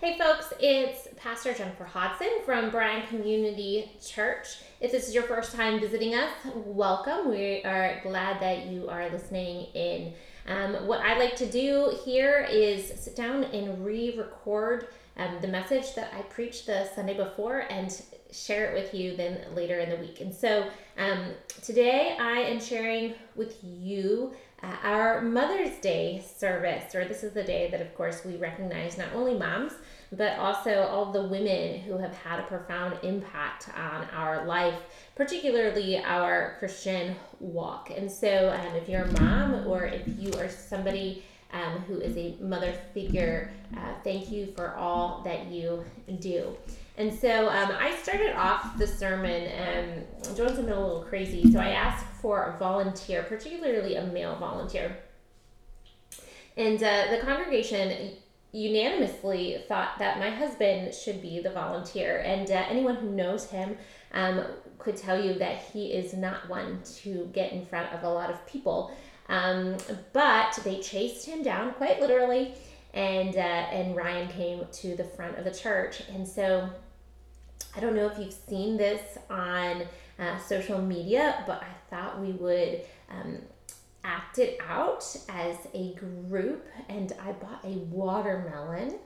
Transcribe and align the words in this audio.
Hey 0.00 0.16
folks, 0.16 0.52
it's 0.60 1.08
Pastor 1.16 1.52
Jennifer 1.52 1.82
Hodson 1.82 2.28
from 2.44 2.70
Bryan 2.70 3.04
Community 3.08 3.90
Church. 4.00 4.58
If 4.80 4.92
this 4.92 5.08
is 5.08 5.14
your 5.14 5.24
first 5.24 5.56
time 5.56 5.80
visiting 5.80 6.14
us, 6.14 6.30
welcome. 6.54 7.28
We 7.28 7.64
are 7.64 7.98
glad 8.04 8.40
that 8.40 8.66
you 8.66 8.88
are 8.88 9.10
listening 9.10 9.66
in. 9.74 10.12
Um, 10.46 10.86
what 10.86 11.00
I 11.00 11.18
like 11.18 11.34
to 11.38 11.46
do 11.46 11.98
here 12.04 12.46
is 12.48 12.92
sit 13.00 13.16
down 13.16 13.42
and 13.42 13.84
re 13.84 14.16
record 14.16 14.86
um, 15.16 15.38
the 15.42 15.48
message 15.48 15.96
that 15.96 16.12
I 16.16 16.22
preached 16.22 16.66
the 16.66 16.88
Sunday 16.94 17.16
before 17.16 17.64
and 17.68 17.92
share 18.30 18.70
it 18.70 18.74
with 18.74 18.94
you 18.94 19.16
then 19.16 19.40
later 19.52 19.80
in 19.80 19.90
the 19.90 19.96
week. 19.96 20.20
And 20.20 20.32
so 20.32 20.68
um, 20.96 21.32
today 21.64 22.16
I 22.20 22.38
am 22.38 22.60
sharing 22.60 23.14
with 23.34 23.56
you 23.64 24.32
uh, 24.62 24.76
our 24.82 25.20
Mother's 25.22 25.76
Day 25.78 26.24
service, 26.36 26.94
or 26.94 27.04
this 27.04 27.22
is 27.22 27.32
the 27.32 27.44
day 27.44 27.68
that, 27.70 27.80
of 27.80 27.94
course, 27.94 28.24
we 28.24 28.36
recognize 28.36 28.98
not 28.98 29.08
only 29.14 29.34
moms, 29.34 29.72
but 30.12 30.38
also 30.38 30.82
all 30.82 31.12
the 31.12 31.24
women 31.24 31.80
who 31.80 31.98
have 31.98 32.14
had 32.16 32.40
a 32.40 32.42
profound 32.44 32.98
impact 33.02 33.68
on 33.76 34.04
our 34.14 34.46
life, 34.46 34.74
particularly 35.14 36.02
our 36.02 36.56
Christian 36.58 37.14
walk. 37.40 37.90
And 37.94 38.10
so, 38.10 38.50
um, 38.50 38.74
if 38.76 38.88
you're 38.88 39.02
a 39.02 39.20
mom 39.20 39.66
or 39.66 39.84
if 39.84 40.02
you 40.18 40.32
are 40.38 40.48
somebody 40.48 41.24
um, 41.52 41.80
who 41.86 42.00
is 42.00 42.16
a 42.16 42.36
mother 42.42 42.72
figure, 42.94 43.50
uh, 43.76 43.94
thank 44.04 44.30
you 44.30 44.52
for 44.56 44.74
all 44.76 45.22
that 45.24 45.46
you 45.46 45.84
do. 46.20 46.56
And 46.98 47.16
so 47.16 47.48
um, 47.48 47.70
I 47.78 47.94
started 48.02 48.36
off 48.36 48.76
the 48.76 48.86
sermon 48.86 49.42
And 49.42 50.04
doing 50.34 50.48
something 50.48 50.72
a 50.72 50.80
little 50.80 51.04
crazy. 51.08 51.50
So 51.52 51.60
I 51.60 51.68
asked 51.68 52.04
for 52.20 52.42
a 52.42 52.58
volunteer, 52.58 53.22
particularly 53.22 53.94
a 53.94 54.04
male 54.06 54.36
volunteer. 54.36 54.96
And 56.56 56.82
uh, 56.82 57.06
the 57.10 57.18
congregation 57.18 58.16
unanimously 58.52 59.62
thought 59.68 59.98
that 59.98 60.18
my 60.18 60.30
husband 60.30 60.94
should 60.94 61.20
be 61.20 61.40
the 61.40 61.50
volunteer. 61.50 62.18
And 62.20 62.50
uh, 62.50 62.64
anyone 62.68 62.96
who 62.96 63.10
knows 63.10 63.50
him 63.50 63.76
um, 64.12 64.44
could 64.78 64.96
tell 64.96 65.22
you 65.22 65.34
that 65.34 65.58
he 65.72 65.92
is 65.92 66.14
not 66.14 66.48
one 66.48 66.80
to 67.02 67.28
get 67.32 67.52
in 67.52 67.66
front 67.66 67.92
of 67.92 68.04
a 68.04 68.08
lot 68.08 68.30
of 68.30 68.46
people. 68.46 68.96
Um, 69.28 69.76
but 70.12 70.58
they 70.64 70.80
chased 70.80 71.26
him 71.26 71.42
down 71.42 71.72
quite 71.74 72.00
literally, 72.00 72.54
and 72.94 73.36
uh, 73.36 73.40
and 73.40 73.94
Ryan 73.94 74.28
came 74.28 74.66
to 74.72 74.96
the 74.96 75.04
front 75.04 75.36
of 75.36 75.44
the 75.44 75.50
church. 75.50 76.02
And 76.14 76.26
so 76.26 76.70
I 77.76 77.80
don't 77.80 77.94
know 77.94 78.06
if 78.06 78.18
you've 78.18 78.32
seen 78.32 78.78
this 78.78 79.18
on 79.28 79.82
uh, 80.18 80.38
social 80.38 80.80
media, 80.80 81.44
but 81.46 81.62
I 81.62 81.90
thought 81.90 82.20
we 82.20 82.32
would 82.32 82.80
um, 83.10 83.38
act 84.04 84.38
it 84.38 84.58
out 84.66 85.04
as 85.28 85.56
a 85.74 85.94
group. 85.94 86.66
And 86.88 87.12
I 87.20 87.32
bought 87.32 87.64
a 87.64 87.78
watermelon 87.90 88.98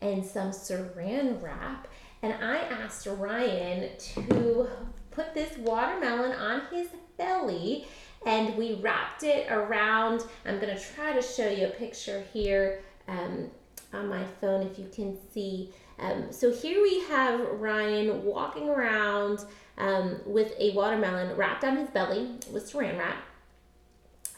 and 0.00 0.24
some 0.24 0.50
saran 0.50 1.42
wrap. 1.42 1.88
And 2.22 2.34
I 2.42 2.58
asked 2.58 3.06
Ryan 3.06 3.90
to 3.98 4.68
put 5.10 5.34
this 5.34 5.56
watermelon 5.58 6.32
on 6.32 6.62
his 6.70 6.88
belly 7.16 7.86
and 8.26 8.56
we 8.56 8.74
wrapped 8.74 9.22
it 9.22 9.50
around. 9.50 10.24
I'm 10.44 10.60
going 10.60 10.76
to 10.76 10.82
try 10.82 11.12
to 11.12 11.22
show 11.22 11.48
you 11.48 11.66
a 11.66 11.70
picture 11.70 12.22
here 12.32 12.82
um, 13.08 13.50
on 13.92 14.08
my 14.08 14.24
phone 14.40 14.66
if 14.66 14.78
you 14.78 14.88
can 14.92 15.16
see. 15.32 15.72
Um, 15.98 16.26
so 16.30 16.52
here 16.52 16.82
we 16.82 17.00
have 17.04 17.40
Ryan 17.40 18.24
walking 18.24 18.68
around 18.68 19.44
um, 19.78 20.20
with 20.26 20.52
a 20.58 20.72
watermelon 20.72 21.36
wrapped 21.36 21.64
on 21.64 21.76
his 21.76 21.90
belly 21.90 22.36
with 22.52 22.70
saran 22.70 22.98
wrap. 22.98 23.16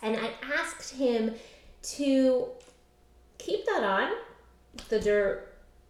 And 0.03 0.17
I 0.17 0.33
asked 0.58 0.95
him 0.95 1.34
to 1.83 2.48
keep 3.39 3.64
that 3.67 3.84
on 3.84 4.12
the 4.89 5.00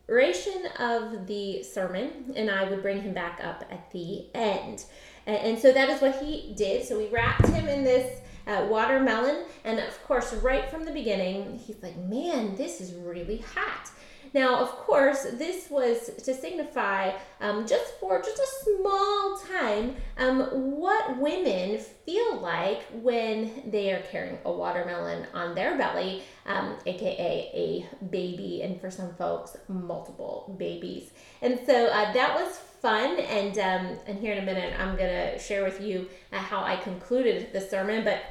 duration 0.09 0.67
of 0.79 1.27
the 1.27 1.63
sermon, 1.63 2.33
and 2.37 2.51
I 2.51 2.69
would 2.69 2.83
bring 2.83 3.03
him 3.03 3.15
back 3.15 3.41
up 3.43 3.65
at 3.71 3.91
the 3.91 4.27
end. 4.35 4.85
And, 5.27 5.59
so 5.59 5.73
that 5.73 5.89
is 5.89 6.03
what 6.03 6.21
he 6.23 6.53
did. 6.57 6.85
So 6.87 6.99
we 6.99 7.07
wrapped 7.09 7.47
him 7.47 7.69
in 7.69 7.85
this 7.85 8.21
uh, 8.47 8.67
watermelon, 8.69 9.45
and 9.65 9.79
of 9.79 10.03
course, 10.05 10.33
right 10.35 10.69
from 10.69 10.85
the 10.85 10.91
beginning, 10.91 11.61
he's 11.65 11.81
like, 11.83 11.97
Man, 11.97 12.57
this 12.57 12.81
is 12.81 12.93
really 12.93 13.45
hot. 13.55 13.91
Now, 14.35 14.61
of 14.61 14.71
course, 14.71 15.27
this 15.33 15.69
was 15.71 16.11
to 16.25 16.35
signify 16.35 17.13
um, 17.41 17.67
just 17.67 17.99
for 18.01 18.21
just 18.21 18.39
a 18.39 18.65
small 18.65 19.39
time 19.53 19.97
um, 20.17 20.41
what 20.79 21.19
women 21.19 21.79
feel 22.07 22.41
like 22.41 22.83
when 22.93 23.71
they 23.71 23.93
are 23.93 24.03
carrying 24.11 24.39
a 24.45 24.53
watermelon 24.53 25.27
on 25.35 25.55
their 25.55 25.77
belly, 25.77 26.23
um, 26.47 26.77
aka 26.87 27.51
a 27.55 28.05
baby, 28.07 28.63
and 28.63 28.81
for 28.81 28.91
some 28.91 29.15
folks, 29.15 29.57
multiple 29.69 30.57
babies. 30.59 31.11
And 31.43 31.61
so 31.67 31.87
uh, 31.87 32.13
that 32.13 32.35
was 32.35 32.57
fun. 32.81 33.19
And 33.21 33.59
um, 33.59 33.99
and 34.07 34.19
here 34.19 34.33
in 34.33 34.43
a 34.43 34.47
minute, 34.47 34.75
I'm 34.79 34.97
gonna 34.97 35.39
share 35.39 35.63
with 35.63 35.81
you 35.81 36.09
uh, 36.33 36.39
how 36.39 36.63
I 36.63 36.77
concluded 36.77 37.53
the 37.53 37.61
sermon, 37.61 38.05
but. 38.05 38.23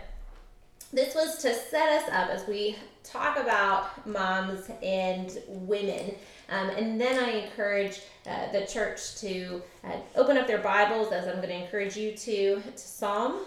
This 0.94 1.16
was 1.16 1.38
to 1.44 1.54
set 1.54 1.88
us 1.88 2.10
up 2.10 2.30
as 2.30 2.46
we 2.50 2.76
talk 3.04 3.38
about 3.38 4.06
moms 4.08 4.70
and 4.82 5.38
women. 5.48 6.16
Um, 6.50 6.70
and 6.70 7.00
then 7.00 7.18
I 7.24 7.46
encourage 7.46 8.02
uh, 8.28 8.52
the 8.52 8.66
church 8.66 9.16
to 9.22 9.62
uh, 9.84 9.98
open 10.16 10.38
up 10.38 10.48
their 10.48 10.60
Bibles, 10.60 11.12
as 11.12 11.28
I'm 11.28 11.38
going 11.38 11.50
to 11.50 11.64
encourage 11.64 11.96
you 11.96 12.12
to, 12.12 12.62
to 12.62 12.78
Psalm 12.78 13.40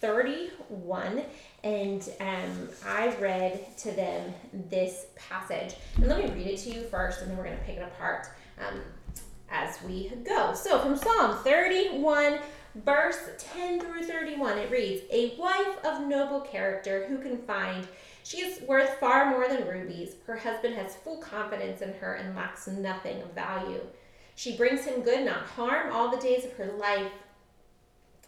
31. 0.00 1.22
And 1.64 2.08
um, 2.20 2.68
I 2.86 3.14
read 3.16 3.76
to 3.78 3.90
them 3.92 4.34
this 4.70 5.06
passage. 5.16 5.76
And 5.96 6.06
let 6.06 6.18
me 6.18 6.30
read 6.30 6.46
it 6.46 6.58
to 6.58 6.70
you 6.70 6.82
first, 6.84 7.22
and 7.22 7.30
then 7.30 7.38
we're 7.38 7.44
going 7.44 7.58
to 7.58 7.64
pick 7.64 7.76
it 7.76 7.82
apart 7.82 8.28
um, 8.58 8.80
as 9.50 9.82
we 9.82 10.12
go. 10.26 10.54
So, 10.54 10.78
from 10.78 10.96
Psalm 10.96 11.38
31, 11.42 12.38
verse 12.76 13.16
10 13.38 13.80
through 13.80 14.04
31, 14.04 14.58
it 14.58 14.70
reads 14.70 15.02
A 15.10 15.34
wife 15.38 15.84
of 15.84 16.06
noble 16.06 16.40
character 16.40 17.06
who 17.08 17.18
can 17.18 17.38
find 17.38 17.86
she 18.24 18.38
is 18.38 18.62
worth 18.62 18.98
far 18.98 19.30
more 19.30 19.46
than 19.48 19.68
rubies. 19.68 20.16
Her 20.26 20.36
husband 20.36 20.74
has 20.76 20.96
full 20.96 21.18
confidence 21.18 21.82
in 21.82 21.92
her 21.94 22.14
and 22.14 22.34
lacks 22.34 22.66
nothing 22.66 23.20
of 23.20 23.34
value. 23.34 23.80
She 24.34 24.56
brings 24.56 24.86
him 24.86 25.02
good, 25.02 25.26
not 25.26 25.46
harm, 25.46 25.92
all 25.92 26.10
the 26.10 26.16
days 26.16 26.46
of 26.46 26.54
her 26.54 26.72
life. 26.72 27.12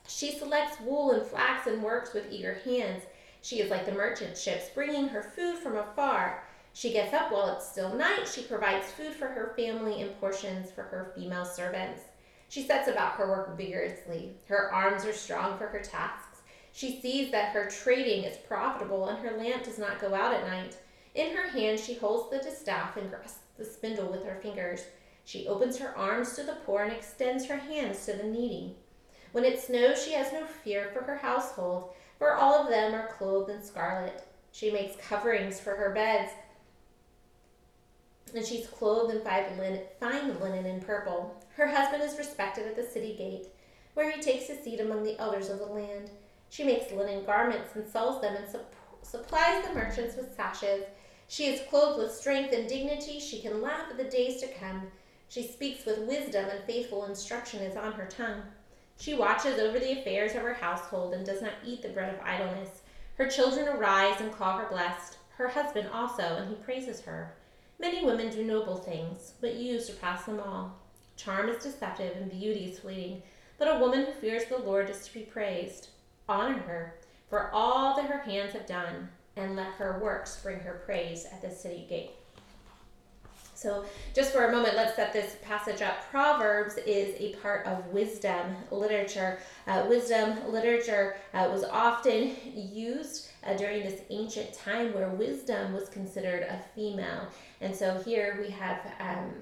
She 0.07 0.33
selects 0.33 0.79
wool 0.81 1.13
and 1.13 1.27
flax 1.27 1.67
and 1.67 1.83
works 1.83 2.13
with 2.13 2.31
eager 2.31 2.61
hands. 2.63 3.05
She 3.41 3.61
is 3.61 3.71
like 3.71 3.87
the 3.87 3.93
merchant 3.93 4.37
ships, 4.37 4.69
bringing 4.75 5.09
her 5.09 5.23
food 5.23 5.57
from 5.59 5.77
afar. 5.77 6.45
She 6.75 6.93
gets 6.93 7.15
up 7.15 7.33
while 7.33 7.57
it's 7.57 7.67
still 7.67 7.95
night. 7.95 8.29
She 8.29 8.43
provides 8.43 8.93
food 8.93 9.15
for 9.15 9.29
her 9.29 9.55
family 9.57 10.03
and 10.03 10.21
portions 10.21 10.71
for 10.71 10.83
her 10.83 11.11
female 11.17 11.47
servants. 11.47 12.03
She 12.51 12.63
sets 12.63 12.87
about 12.87 13.15
her 13.15 13.29
work 13.29 13.57
vigorously. 13.57 14.35
Her 14.47 14.71
arms 14.73 15.07
are 15.07 15.15
strong 15.15 15.57
for 15.57 15.69
her 15.69 15.81
task. 15.81 16.36
She 16.77 17.01
sees 17.01 17.31
that 17.31 17.55
her 17.55 17.71
trading 17.71 18.25
is 18.25 18.37
profitable 18.37 19.09
and 19.09 19.19
her 19.21 19.39
lamp 19.39 19.65
does 19.65 19.79
not 19.79 19.99
go 19.99 20.15
out 20.15 20.35
at 20.35 20.47
night. 20.47 20.77
In 21.15 21.35
her 21.35 21.49
hand, 21.49 21.81
she 21.81 21.95
holds 21.95 22.31
the 22.31 22.39
distaff 22.39 22.99
and 22.99 23.09
grasps 23.09 23.39
the 23.57 23.65
spindle 23.65 24.09
with 24.09 24.27
her 24.27 24.39
fingers. 24.43 24.85
She 25.25 25.49
opens 25.49 25.79
her 25.79 25.97
arms 25.97 26.35
to 26.35 26.43
the 26.43 26.59
poor 26.67 26.83
and 26.83 26.93
extends 26.93 27.47
her 27.47 27.57
hands 27.57 28.05
to 28.05 28.13
the 28.13 28.25
needy. 28.25 28.77
When 29.33 29.43
it 29.43 29.59
snows, 29.59 30.05
she 30.05 30.13
has 30.13 30.35
no 30.35 30.45
fear 30.45 30.91
for 30.93 31.03
her 31.05 31.17
household, 31.17 31.95
for 32.19 32.35
all 32.35 32.63
of 32.63 32.69
them 32.69 32.95
are 32.95 33.09
clothed 33.09 33.49
in 33.49 33.63
scarlet. 33.63 34.23
She 34.53 34.71
makes 34.71 35.03
coverings 35.03 35.59
for 35.59 35.77
her 35.77 35.95
beds, 35.95 36.31
and 38.35 38.45
she's 38.45 38.67
clothed 38.67 39.15
in 39.15 39.23
fine 39.23 40.41
linen 40.41 40.67
and 40.67 40.87
purple. 40.87 41.43
Her 41.55 41.69
husband 41.69 42.03
is 42.03 42.19
respected 42.19 42.67
at 42.67 42.77
the 42.77 42.85
city 42.85 43.17
gate, 43.17 43.47
where 43.95 44.11
he 44.11 44.21
takes 44.21 44.49
his 44.49 44.63
seat 44.63 44.81
among 44.81 45.05
the 45.05 45.19
elders 45.19 45.49
of 45.49 45.59
the 45.59 45.65
land. 45.65 46.11
She 46.51 46.65
makes 46.65 46.93
linen 46.93 47.25
garments 47.25 47.75
and 47.75 47.87
sells 47.87 48.21
them 48.21 48.37
and 48.37 48.47
supplies 49.03 49.67
the 49.67 49.75
merchants 49.75 50.17
with 50.17 50.35
sashes. 50.35 50.85
She 51.29 51.47
is 51.47 51.69
clothed 51.69 51.99
with 51.99 52.15
strength 52.15 52.53
and 52.53 52.69
dignity. 52.69 53.19
She 53.19 53.41
can 53.41 53.61
laugh 53.61 53.91
at 53.91 53.97
the 53.97 54.05
days 54.05 54.41
to 54.41 54.49
come. 54.49 54.91
She 55.29 55.43
speaks 55.43 55.85
with 55.85 56.07
wisdom, 56.07 56.49
and 56.49 56.65
faithful 56.65 57.05
instruction 57.05 57.61
is 57.61 57.77
on 57.77 57.93
her 57.93 58.07
tongue. 58.07 58.43
She 58.99 59.15
watches 59.15 59.59
over 59.59 59.79
the 59.79 59.99
affairs 59.99 60.35
of 60.35 60.43
her 60.43 60.55
household 60.55 61.15
and 61.15 61.27
does 61.27 61.43
not 61.43 61.55
eat 61.65 61.83
the 61.83 61.89
bread 61.89 62.15
of 62.15 62.21
idleness. 62.23 62.83
Her 63.17 63.27
children 63.27 63.67
arise 63.69 64.21
and 64.21 64.33
call 64.33 64.59
her 64.59 64.69
blessed, 64.69 65.19
her 65.37 65.49
husband 65.49 65.89
also, 65.93 66.37
and 66.37 66.49
he 66.49 66.55
praises 66.57 67.01
her. 67.03 67.35
Many 67.79 68.05
women 68.05 68.31
do 68.31 68.45
noble 68.45 68.77
things, 68.77 69.35
but 69.41 69.55
you 69.55 69.81
surpass 69.81 70.25
them 70.25 70.41
all. 70.41 70.79
Charm 71.17 71.49
is 71.49 71.63
deceptive 71.63 72.17
and 72.17 72.31
beauty 72.31 72.71
is 72.71 72.79
fleeting, 72.79 73.23
but 73.59 73.69
a 73.69 73.79
woman 73.79 74.07
who 74.07 74.13
fears 74.13 74.45
the 74.47 74.59
Lord 74.59 74.89
is 74.89 75.07
to 75.07 75.15
be 75.15 75.23
praised. 75.23 75.89
Honor 76.29 76.59
her 76.59 76.95
for 77.29 77.51
all 77.53 77.97
that 77.97 78.07
her 78.07 78.19
hands 78.19 78.53
have 78.53 78.67
done, 78.67 79.09
and 79.37 79.57
let 79.57 79.67
her 79.73 79.99
works 80.03 80.41
bring 80.43 80.61
her 80.61 80.83
praise 80.85 81.27
at 81.27 81.43
the 81.43 81.51
city 81.51 81.87
gate. 81.89 82.13
So, 83.55 83.87
just 84.15 84.33
for 84.33 84.45
a 84.45 84.53
moment, 84.53 84.77
let's 84.77 84.97
set 84.97 85.15
this 85.15 85.37
passage 85.43 85.81
up. 85.81 86.09
Proverbs 86.11 86.77
is 86.87 87.15
a 87.19 87.35
part 87.37 87.67
of 87.67 87.87
wisdom 87.87 88.55
literature. 88.71 89.39
Uh, 89.67 89.87
wisdom 89.89 90.53
literature 90.53 91.17
uh, 91.33 91.49
was 91.51 91.65
often 91.65 92.37
used 92.55 93.31
uh, 93.47 93.55
during 93.55 93.83
this 93.83 94.03
ancient 94.11 94.53
time 94.53 94.93
where 94.93 95.09
wisdom 95.09 95.73
was 95.73 95.89
considered 95.89 96.43
a 96.43 96.61
female. 96.75 97.29
And 97.63 97.75
so, 97.75 98.01
here 98.05 98.39
we 98.43 98.51
have 98.51 98.79
um, 99.01 99.33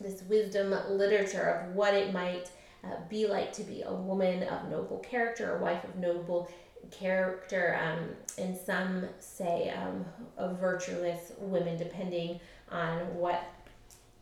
this 0.00 0.22
wisdom 0.28 0.74
literature 0.88 1.64
of 1.66 1.74
what 1.74 1.94
it 1.94 2.12
might 2.12 2.48
uh, 2.84 2.96
be 3.08 3.26
like 3.26 3.52
to 3.54 3.62
be 3.62 3.82
a 3.82 3.92
woman 3.92 4.42
of 4.44 4.68
noble 4.70 4.98
character, 4.98 5.56
a 5.56 5.62
wife 5.62 5.84
of 5.84 5.96
noble 5.96 6.50
character, 6.90 7.78
um, 7.80 8.08
and 8.38 8.56
some 8.56 9.06
say 9.18 9.70
um, 9.70 10.04
a 10.36 10.52
virtuous 10.54 11.32
woman, 11.38 11.76
depending 11.76 12.40
on 12.70 12.98
what 13.14 13.44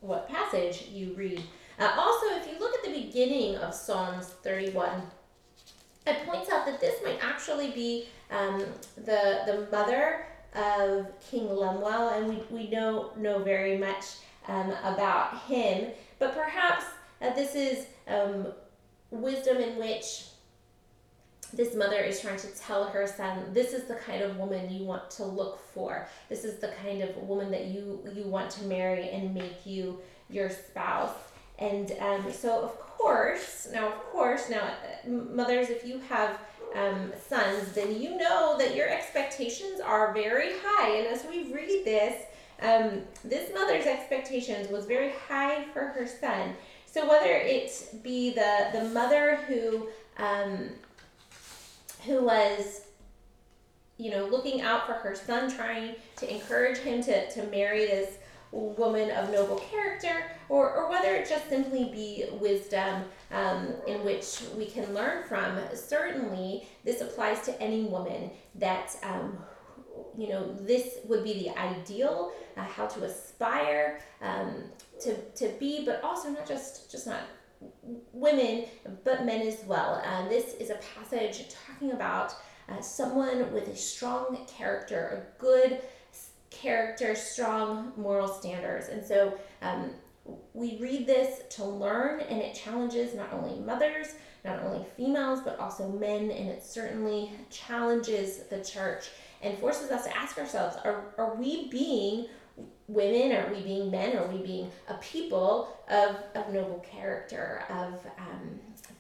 what 0.01 0.29
passage 0.29 0.89
you 0.91 1.12
read. 1.15 1.43
Uh, 1.79 1.91
also, 1.97 2.27
if 2.37 2.47
you 2.51 2.59
look 2.59 2.75
at 2.75 2.85
the 2.85 3.03
beginning 3.03 3.57
of 3.57 3.75
Psalms 3.75 4.27
31, 4.43 5.03
it 6.07 6.27
points 6.27 6.51
out 6.51 6.65
that 6.67 6.81
this 6.81 6.97
might 7.05 7.19
actually 7.23 7.71
be 7.71 8.07
um, 8.31 8.65
the 8.97 9.43
the 9.47 9.69
mother 9.71 10.27
of 10.55 11.07
King 11.31 11.49
Lemuel, 11.49 12.09
and 12.11 12.29
we, 12.29 12.43
we 12.51 12.67
don't 12.67 13.17
know 13.19 13.39
very 13.39 13.79
much 13.79 14.05
um, 14.49 14.73
about 14.83 15.41
him, 15.43 15.91
but 16.19 16.35
perhaps 16.35 16.85
uh, 17.21 17.35
this 17.35 17.55
is 17.55 17.87
um, 18.09 18.47
wisdom 19.11 19.59
in 19.59 19.79
which 19.79 20.25
this 21.53 21.75
mother 21.75 21.99
is 21.99 22.21
trying 22.21 22.39
to 22.39 22.47
tell 22.49 22.85
her 22.85 23.07
son 23.07 23.53
this 23.53 23.73
is 23.73 23.85
the 23.85 23.97
kind 23.97 24.23
of 24.23 24.37
woman 24.37 24.71
you 24.71 24.85
want 24.85 25.11
to 25.11 25.25
look 25.25 25.59
for. 25.75 26.09
This 26.29 26.45
is 26.45 26.61
the 26.61 26.73
kind 26.83 27.03
of 27.03 27.17
woman 27.17 27.51
that 27.51 27.67
you 27.67 28.01
you 28.15 28.25
want 28.25 28.51
to 28.53 28.65
marry 28.65 29.09
and 29.11 29.35
make 29.35 29.67
you 29.67 29.99
your 30.29 30.49
spouse. 30.51 31.15
And 31.59 31.93
um, 32.01 32.33
so 32.33 32.63
of 32.63 32.79
course 32.79 33.69
now 33.73 33.89
of 33.89 33.99
course 34.05 34.49
now 34.49 34.75
mothers 35.07 35.71
if 35.71 35.85
you 35.85 35.99
have 36.09 36.39
um, 36.75 37.13
sons 37.29 37.73
then 37.73 38.01
you 38.01 38.17
know 38.17 38.57
that 38.59 38.77
your 38.77 38.89
expectations 38.89 39.81
are 39.81 40.15
very 40.15 40.53
high. 40.63 40.99
And 40.99 41.07
as 41.09 41.25
we 41.29 41.53
read 41.53 41.85
this 41.85 42.27
um, 42.63 43.03
this 43.25 43.53
mother's 43.53 43.87
expectations 43.87 44.69
was 44.69 44.85
very 44.85 45.13
high 45.29 45.65
for 45.73 45.81
her 45.81 46.07
son 46.07 46.55
so 46.93 47.09
whether 47.09 47.31
it 47.31 47.95
be 48.03 48.31
the 48.31 48.69
the 48.73 48.85
mother 48.91 49.37
who 49.47 49.89
um, 50.19 50.71
who 52.05 52.25
was 52.25 52.83
you 53.99 54.11
know 54.11 54.27
looking 54.27 54.61
out 54.63 54.87
for 54.87 54.95
her 54.95 55.15
son, 55.15 55.51
trying 55.51 55.95
to 56.17 56.33
encourage 56.33 56.79
him 56.79 57.03
to, 57.03 57.31
to 57.31 57.45
marry 57.45 57.87
this 57.87 58.19
woman 58.53 59.11
of 59.13 59.31
noble 59.31 59.57
character, 59.57 60.25
or, 60.49 60.73
or 60.73 60.91
whether 60.91 61.15
it 61.15 61.29
just 61.29 61.49
simply 61.49 61.85
be 61.85 62.25
wisdom 62.41 63.05
um, 63.31 63.69
in 63.87 64.05
which 64.05 64.43
we 64.57 64.67
can 64.67 64.93
learn 64.93 65.23
from. 65.29 65.57
Certainly, 65.75 66.67
this 66.85 67.01
applies 67.01 67.43
to 67.43 67.63
any 67.63 67.85
woman 67.85 68.31
that 68.57 68.97
um, 69.05 69.39
you 70.17 70.29
know 70.29 70.52
this 70.55 70.99
would 71.05 71.25
be 71.25 71.35
the 71.35 71.58
ideal, 71.58 72.32
uh, 72.56 72.62
how 72.62 72.87
to 72.87 73.05
aspire 73.05 74.00
um, 74.23 74.64
to, 75.00 75.14
to 75.14 75.49
be, 75.58 75.85
but 75.85 76.02
also 76.02 76.31
not 76.31 76.47
just 76.47 76.91
just 76.91 77.06
not 77.06 77.20
women, 78.12 78.64
but 79.05 79.25
men 79.25 79.47
as 79.47 79.58
well. 79.67 80.02
Uh, 80.05 80.29
this 80.29 80.55
is 80.55 80.70
a 80.70 80.79
passage 80.94 81.47
talking 81.67 81.93
about 81.93 82.35
uh, 82.69 82.81
someone 82.81 83.52
with 83.52 83.69
a 83.69 83.76
strong 83.76 84.38
character, 84.47 85.26
a 85.38 85.41
good 85.43 85.81
character, 86.50 87.14
strong 87.14 87.93
moral 87.97 88.29
standards. 88.29 88.88
And 88.88 89.05
so 89.05 89.38
um, 89.62 89.91
we 90.52 90.79
read 90.81 91.06
this 91.06 91.43
to 91.56 91.64
learn, 91.64 92.20
and 92.20 92.41
it 92.41 92.55
challenges 92.55 93.14
not 93.14 93.32
only 93.32 93.58
mothers, 93.61 94.14
not 94.44 94.62
only 94.62 94.85
females, 94.97 95.41
but 95.44 95.58
also 95.58 95.88
men, 95.88 96.31
and 96.31 96.49
it 96.49 96.64
certainly 96.64 97.31
challenges 97.50 98.44
the 98.49 98.62
church 98.64 99.11
and 99.43 99.59
forces 99.59 99.91
us 99.91 100.05
to 100.05 100.17
ask 100.17 100.39
ourselves 100.39 100.77
are, 100.85 101.05
are 101.19 101.35
we 101.35 101.69
being 101.69 102.27
women? 102.89 103.33
Are 103.33 103.53
we 103.53 103.63
being 103.63 103.91
men? 103.91 104.17
Are 104.17 104.27
we 104.27 104.39
being 104.39 104.71
a 104.89 104.95
people 104.95 105.77
of, 105.89 106.17
of 106.35 106.53
noble 106.53 106.85
character, 106.91 107.65
of 107.71 107.95
um, 108.19 108.59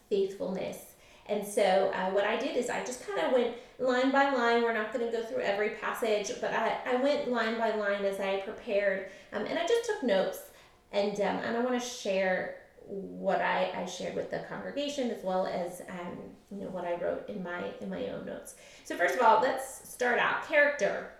faithfulness? 0.08 0.78
And 1.26 1.46
so, 1.46 1.92
uh, 1.94 2.10
what 2.10 2.24
I 2.24 2.36
did 2.36 2.56
is 2.56 2.70
I 2.70 2.84
just 2.84 3.06
kind 3.06 3.20
of 3.20 3.32
went 3.32 3.54
line 3.78 4.10
by 4.10 4.34
line. 4.34 4.62
We're 4.62 4.74
not 4.74 4.92
going 4.92 5.06
to 5.06 5.16
go 5.16 5.22
through 5.22 5.42
every 5.42 5.70
passage, 5.70 6.32
but 6.40 6.52
I, 6.52 6.76
I 6.86 6.96
went 6.96 7.30
line 7.30 7.56
by 7.56 7.74
line 7.74 8.04
as 8.04 8.18
I 8.18 8.40
prepared. 8.40 9.10
Um, 9.32 9.46
and 9.46 9.58
I 9.58 9.66
just 9.66 9.88
took 9.88 10.02
notes. 10.02 10.40
And, 10.92 11.14
um, 11.20 11.36
and 11.36 11.56
I 11.56 11.60
want 11.60 11.80
to 11.80 11.86
share 11.86 12.56
what 12.90 13.40
I, 13.40 13.72
I 13.74 13.86
shared 13.86 14.14
with 14.16 14.30
the 14.30 14.40
congregation 14.48 15.10
as 15.10 15.22
well 15.22 15.46
as 15.46 15.82
um, 15.88 16.18
you 16.50 16.64
know 16.64 16.70
what 16.70 16.84
I 16.84 16.96
wrote 16.96 17.28
in 17.28 17.42
my 17.42 17.62
in 17.80 17.88
my 17.88 18.08
own 18.08 18.26
notes. 18.26 18.56
So 18.84 18.96
first 18.96 19.14
of 19.14 19.22
all, 19.22 19.40
let's 19.40 19.88
start 19.88 20.18
out 20.18 20.46
character. 20.48 21.12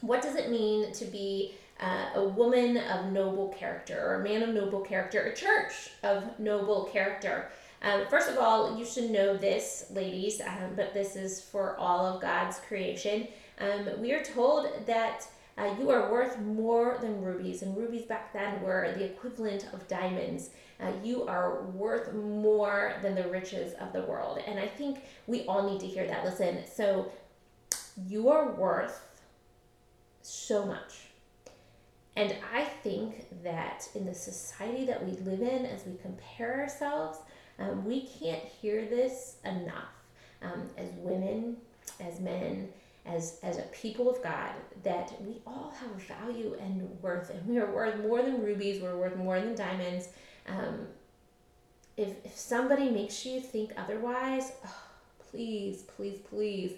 What 0.00 0.22
does 0.22 0.34
it 0.34 0.50
mean 0.50 0.92
to 0.94 1.04
be 1.04 1.54
uh, 1.80 2.10
a 2.14 2.24
woman 2.24 2.76
of 2.76 3.10
noble 3.12 3.48
character 3.48 3.98
or 3.98 4.20
a 4.20 4.24
man 4.24 4.42
of 4.42 4.50
noble 4.50 4.80
character, 4.80 5.22
a 5.22 5.34
church 5.34 5.90
of 6.02 6.38
noble 6.38 6.84
character. 6.84 7.50
Um, 7.82 8.02
first 8.10 8.28
of 8.28 8.36
all, 8.36 8.78
you 8.78 8.84
should 8.84 9.10
know 9.10 9.36
this, 9.36 9.86
ladies, 9.90 10.42
um, 10.42 10.74
but 10.76 10.92
this 10.92 11.16
is 11.16 11.40
for 11.40 11.76
all 11.78 12.04
of 12.04 12.20
God's 12.20 12.58
creation. 12.68 13.28
Um, 13.58 13.88
we 13.98 14.12
are 14.12 14.22
told 14.22 14.86
that 14.86 15.26
uh, 15.60 15.74
you 15.78 15.90
are 15.90 16.10
worth 16.10 16.38
more 16.38 16.98
than 17.00 17.22
rubies, 17.22 17.62
and 17.62 17.76
rubies 17.76 18.02
back 18.02 18.32
then 18.32 18.62
were 18.62 18.92
the 18.96 19.04
equivalent 19.04 19.66
of 19.72 19.86
diamonds. 19.88 20.50
Uh, 20.80 20.92
you 21.04 21.26
are 21.26 21.62
worth 21.64 22.14
more 22.14 22.94
than 23.02 23.14
the 23.14 23.28
riches 23.28 23.74
of 23.74 23.92
the 23.92 24.02
world. 24.02 24.38
And 24.46 24.58
I 24.58 24.66
think 24.66 25.02
we 25.26 25.44
all 25.46 25.70
need 25.70 25.80
to 25.80 25.86
hear 25.86 26.06
that. 26.06 26.24
Listen, 26.24 26.64
so 26.72 27.12
you 28.08 28.30
are 28.30 28.52
worth 28.52 29.06
so 30.22 30.64
much 30.64 31.10
and 32.16 32.34
I 32.52 32.64
think 32.64 33.42
that 33.42 33.88
in 33.94 34.04
the 34.04 34.14
society 34.14 34.84
that 34.84 35.04
we 35.04 35.12
live 35.12 35.40
in, 35.40 35.64
as 35.64 35.86
we 35.86 35.96
compare 36.02 36.60
ourselves, 36.60 37.18
um, 37.58 37.84
we 37.84 38.02
can't 38.02 38.42
hear 38.42 38.84
this 38.84 39.36
enough 39.44 39.94
um, 40.42 40.68
as 40.76 40.90
women, 40.98 41.56
as 42.00 42.20
men, 42.20 42.68
as, 43.14 43.38
as 43.42 43.58
a 43.58 43.62
people 43.72 44.08
of 44.10 44.22
God, 44.22 44.50
that 44.82 45.12
we 45.22 45.40
all 45.46 45.72
have 45.78 45.90
value 46.02 46.56
and 46.60 46.88
worth, 47.02 47.30
and 47.30 47.46
we 47.46 47.58
are 47.58 47.70
worth 47.70 47.98
more 48.00 48.22
than 48.22 48.42
rubies, 48.42 48.80
we're 48.80 48.96
worth 48.96 49.16
more 49.16 49.40
than 49.40 49.54
diamonds. 49.54 50.08
Um, 50.48 50.86
if, 51.96 52.24
if 52.24 52.36
somebody 52.36 52.90
makes 52.90 53.26
you 53.26 53.40
think 53.40 53.72
otherwise, 53.76 54.52
oh, 54.64 54.74
please, 55.30 55.82
please, 55.96 56.18
please 56.28 56.72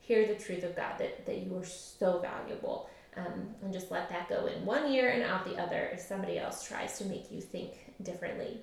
hear 0.00 0.26
the 0.26 0.34
truth 0.34 0.64
of 0.64 0.76
God 0.76 0.98
that, 0.98 1.24
that 1.26 1.38
you 1.38 1.56
are 1.56 1.64
so 1.64 2.18
valuable 2.18 2.90
um, 3.16 3.48
and 3.62 3.72
just 3.72 3.90
let 3.90 4.08
that 4.10 4.28
go 4.28 4.46
in 4.46 4.64
one 4.66 4.86
ear 4.90 5.10
and 5.10 5.22
out 5.22 5.44
the 5.44 5.56
other 5.56 5.90
if 5.92 6.00
somebody 6.00 6.38
else 6.38 6.66
tries 6.66 6.98
to 6.98 7.04
make 7.04 7.30
you 7.30 7.40
think 7.40 7.72
differently. 8.02 8.60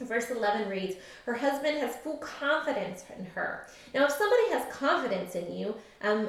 Verse 0.00 0.30
11 0.30 0.68
reads, 0.68 0.96
Her 1.26 1.34
husband 1.34 1.78
has 1.78 1.96
full 1.96 2.16
confidence 2.18 3.04
in 3.18 3.26
her. 3.26 3.66
Now, 3.92 4.06
if 4.06 4.12
somebody 4.12 4.50
has 4.50 4.59
confidence 4.80 5.34
in 5.34 5.52
you, 5.52 5.74
um, 6.02 6.28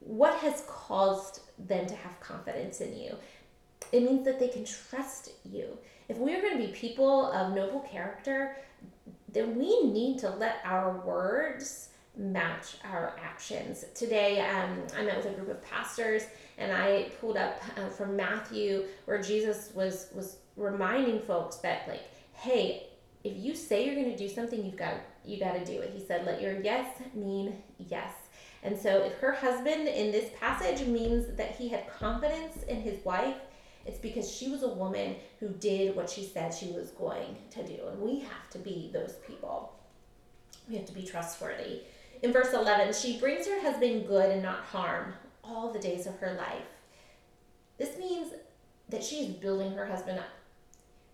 what 0.00 0.34
has 0.38 0.64
caused 0.68 1.40
them 1.58 1.86
to 1.86 1.94
have 1.94 2.18
confidence 2.20 2.80
in 2.80 2.96
you? 2.96 3.16
It 3.92 4.02
means 4.04 4.24
that 4.24 4.38
they 4.38 4.48
can 4.48 4.64
trust 4.64 5.32
you. 5.44 5.76
If 6.08 6.18
we 6.18 6.34
are 6.34 6.40
going 6.40 6.58
to 6.58 6.66
be 6.66 6.72
people 6.72 7.32
of 7.32 7.54
noble 7.54 7.80
character, 7.80 8.56
then 9.32 9.56
we 9.56 9.90
need 9.90 10.18
to 10.20 10.30
let 10.30 10.60
our 10.64 11.04
words 11.04 11.88
match 12.16 12.76
our 12.84 13.16
actions. 13.22 13.84
Today, 13.94 14.40
um, 14.40 14.82
I 14.96 15.02
met 15.02 15.16
with 15.16 15.26
a 15.26 15.30
group 15.30 15.48
of 15.48 15.62
pastors 15.62 16.22
and 16.56 16.72
I 16.72 17.10
pulled 17.20 17.36
up 17.36 17.62
uh, 17.76 17.88
from 17.88 18.16
Matthew 18.16 18.84
where 19.04 19.22
Jesus 19.22 19.70
was 19.74 20.08
was 20.14 20.38
reminding 20.56 21.20
folks 21.20 21.56
that 21.56 21.86
like, 21.86 22.02
hey, 22.32 22.88
if 23.22 23.36
you 23.36 23.54
say 23.54 23.84
you're 23.84 23.94
going 23.94 24.10
to 24.10 24.16
do 24.16 24.28
something, 24.28 24.64
you've 24.64 24.76
got 24.76 24.94
you 25.28 25.38
got 25.38 25.52
to 25.52 25.64
do 25.64 25.80
it. 25.80 25.92
He 25.94 26.04
said, 26.04 26.24
let 26.24 26.40
your 26.40 26.60
yes 26.60 26.86
mean 27.14 27.62
yes. 27.78 28.12
And 28.62 28.76
so, 28.76 29.04
if 29.04 29.14
her 29.18 29.32
husband 29.32 29.86
in 29.86 30.10
this 30.10 30.30
passage 30.40 30.86
means 30.86 31.36
that 31.36 31.54
he 31.54 31.68
had 31.68 31.88
confidence 31.88 32.64
in 32.64 32.80
his 32.80 33.04
wife, 33.04 33.36
it's 33.86 33.98
because 33.98 34.30
she 34.30 34.50
was 34.50 34.62
a 34.62 34.68
woman 34.68 35.16
who 35.38 35.48
did 35.48 35.94
what 35.94 36.10
she 36.10 36.24
said 36.24 36.52
she 36.52 36.72
was 36.72 36.90
going 36.90 37.36
to 37.50 37.64
do. 37.64 37.78
And 37.90 38.00
we 38.00 38.20
have 38.20 38.50
to 38.50 38.58
be 38.58 38.90
those 38.92 39.14
people. 39.26 39.72
We 40.68 40.76
have 40.76 40.86
to 40.86 40.92
be 40.92 41.04
trustworthy. 41.04 41.82
In 42.22 42.32
verse 42.32 42.52
11, 42.52 42.92
she 42.94 43.18
brings 43.18 43.46
her 43.46 43.60
husband 43.60 44.08
good 44.08 44.30
and 44.30 44.42
not 44.42 44.64
harm 44.64 45.14
all 45.44 45.72
the 45.72 45.78
days 45.78 46.06
of 46.06 46.18
her 46.18 46.34
life. 46.34 46.66
This 47.78 47.96
means 47.96 48.32
that 48.88 49.04
she's 49.04 49.28
building 49.28 49.72
her 49.72 49.86
husband 49.86 50.18
up. 50.18 50.26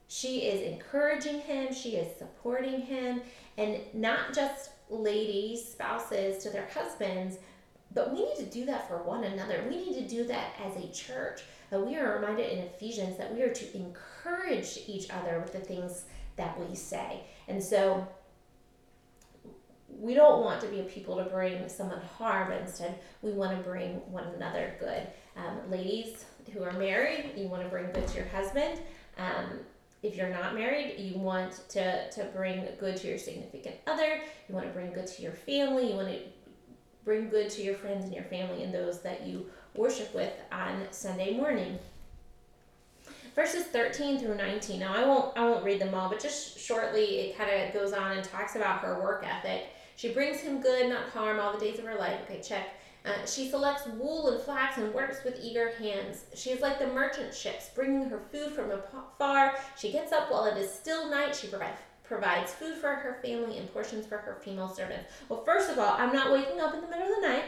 She 0.09 0.41
is 0.41 0.73
encouraging 0.73 1.41
him, 1.41 1.73
she 1.73 1.97
is 1.97 2.17
supporting 2.17 2.81
him, 2.81 3.23
and 3.57 3.81
not 3.93 4.35
just 4.35 4.71
ladies, 4.91 5.67
spouses 5.67 6.43
to 6.43 6.51
their 6.51 6.69
husbands, 6.73 7.39
but 7.93 8.13
we 8.13 8.25
need 8.25 8.37
to 8.37 8.47
do 8.47 8.67
that 8.67 8.89
for 8.89 9.03
one 9.03 9.25
another. 9.25 9.65
We 9.69 9.77
need 9.77 9.95
to 9.95 10.09
do 10.09 10.25
that 10.25 10.55
as 10.65 10.77
a 10.77 10.89
church. 10.89 11.43
We 11.71 11.97
are 11.97 12.17
reminded 12.17 12.53
in 12.53 12.59
Ephesians 12.61 13.17
that 13.19 13.35
we 13.35 13.43
are 13.43 13.53
to 13.53 13.77
encourage 13.77 14.79
each 14.87 15.11
other 15.11 15.41
with 15.41 15.53
the 15.53 15.59
things 15.59 16.05
that 16.37 16.59
we 16.61 16.75
say. 16.77 17.21
And 17.49 17.63
so 17.63 18.07
we 19.89 20.15
don't 20.15 20.45
want 20.45 20.61
to 20.61 20.67
be 20.69 20.81
a 20.81 20.85
people 20.85 21.17
to 21.17 21.25
bring 21.25 21.69
someone 21.69 22.01
harm, 22.01 22.49
but 22.49 22.61
instead 22.61 22.99
we 23.23 23.33
want 23.33 23.57
to 23.57 23.63
bring 23.63 23.95
one 24.11 24.27
another 24.37 24.75
good. 24.79 25.07
Um, 25.37 25.71
ladies 25.71 26.25
who 26.53 26.63
are 26.63 26.73
married, 26.73 27.33
you 27.37 27.49
want 27.49 27.63
to 27.63 27.69
bring 27.69 27.91
good 27.93 28.07
to 28.07 28.17
your 28.17 28.29
husband. 28.29 28.81
Um, 29.19 29.61
if 30.05 30.17
you're 30.17 30.29
not 30.29 30.55
married, 30.55 30.99
you 30.99 31.19
want 31.19 31.63
to, 31.71 32.11
to 32.11 32.25
bring 32.37 32.69
good 32.79 32.95
to 32.99 33.09
your 33.09 33.19
significant 33.19 33.77
other, 33.87 34.21
you 34.49 34.55
want 34.55 34.67
to 34.67 34.73
bring 34.73 34.93
good 34.93 35.07
to 35.07 35.23
your 35.23 35.33
family, 35.33 35.91
you 35.91 35.97
want 35.97 36.09
to 36.09 36.19
bring 37.07 37.31
good 37.31 37.49
to 37.49 37.63
your 37.63 37.75
friends 37.75 38.05
and 38.05 38.15
your 38.15 38.25
family 38.25 38.63
and 38.63 38.73
those 38.73 39.01
that 39.01 39.27
you 39.27 39.47
worship 39.75 40.15
with 40.15 40.33
on 40.53 40.87
Sunday 40.91 41.35
morning. 41.35 41.79
Verses 43.35 43.65
13 43.65 44.21
through 44.21 44.37
19. 44.37 44.79
Now 44.79 44.95
I 44.95 45.05
won't 45.05 45.37
I 45.37 45.49
won't 45.49 45.65
read 45.65 45.81
them 45.81 45.95
all, 45.95 46.09
but 46.09 46.21
just 46.21 46.59
shortly 46.59 47.21
it 47.21 47.39
kind 47.39 47.51
of 47.51 47.73
goes 47.73 47.93
on 47.93 48.13
and 48.13 48.25
talks 48.25 48.55
about 48.55 48.81
her 48.81 49.03
work 49.03 49.27
ethic. 49.27 49.71
She 49.97 50.13
brings 50.13 50.41
him 50.41 50.61
good, 50.61 50.89
not 50.89 51.09
harm, 51.09 51.41
all 51.41 51.53
the 51.53 51.59
days 51.59 51.79
of 51.79 51.87
her 51.87 51.97
life. 51.97 52.21
Okay, 52.25 52.41
check. 52.41 52.79
Uh, 53.05 53.27
she 53.27 53.51
selects 53.51 53.87
wool 53.87 54.29
and 54.29 54.41
flax 54.43 54.79
and 54.79 54.95
works 54.95 55.23
with 55.25 55.39
eager 55.43 55.73
hands. 55.73 56.25
She 56.35 56.51
is 56.51 56.63
like 56.63 56.79
the 56.79 56.87
merchant 56.87 57.35
ships, 57.35 57.69
bringing 57.75 58.09
her 58.09 58.21
food 58.33 58.53
from 58.53 58.71
afar. 58.71 59.59
She 59.77 59.93
gets 59.93 60.11
up 60.13 60.31
while 60.31 60.47
it 60.47 60.57
is 60.57 60.73
still 60.73 61.11
night. 61.11 61.37
She 61.37 61.49
provides 61.49 61.79
provides 62.05 62.53
food 62.53 62.77
for 62.77 62.95
her 62.95 63.19
family 63.23 63.59
and 63.59 63.73
portions 63.73 64.07
for 64.07 64.19
her 64.19 64.37
female 64.43 64.69
servants. 64.69 65.11
Well, 65.29 65.43
first 65.43 65.71
of 65.71 65.79
all, 65.79 65.95
I'm 65.99 66.13
not 66.13 66.31
waking 66.31 66.61
up 66.61 66.75
in 66.75 66.83
the 66.83 66.87
middle 66.87 67.09
of 67.09 67.23
the 67.23 67.29
night 67.29 67.45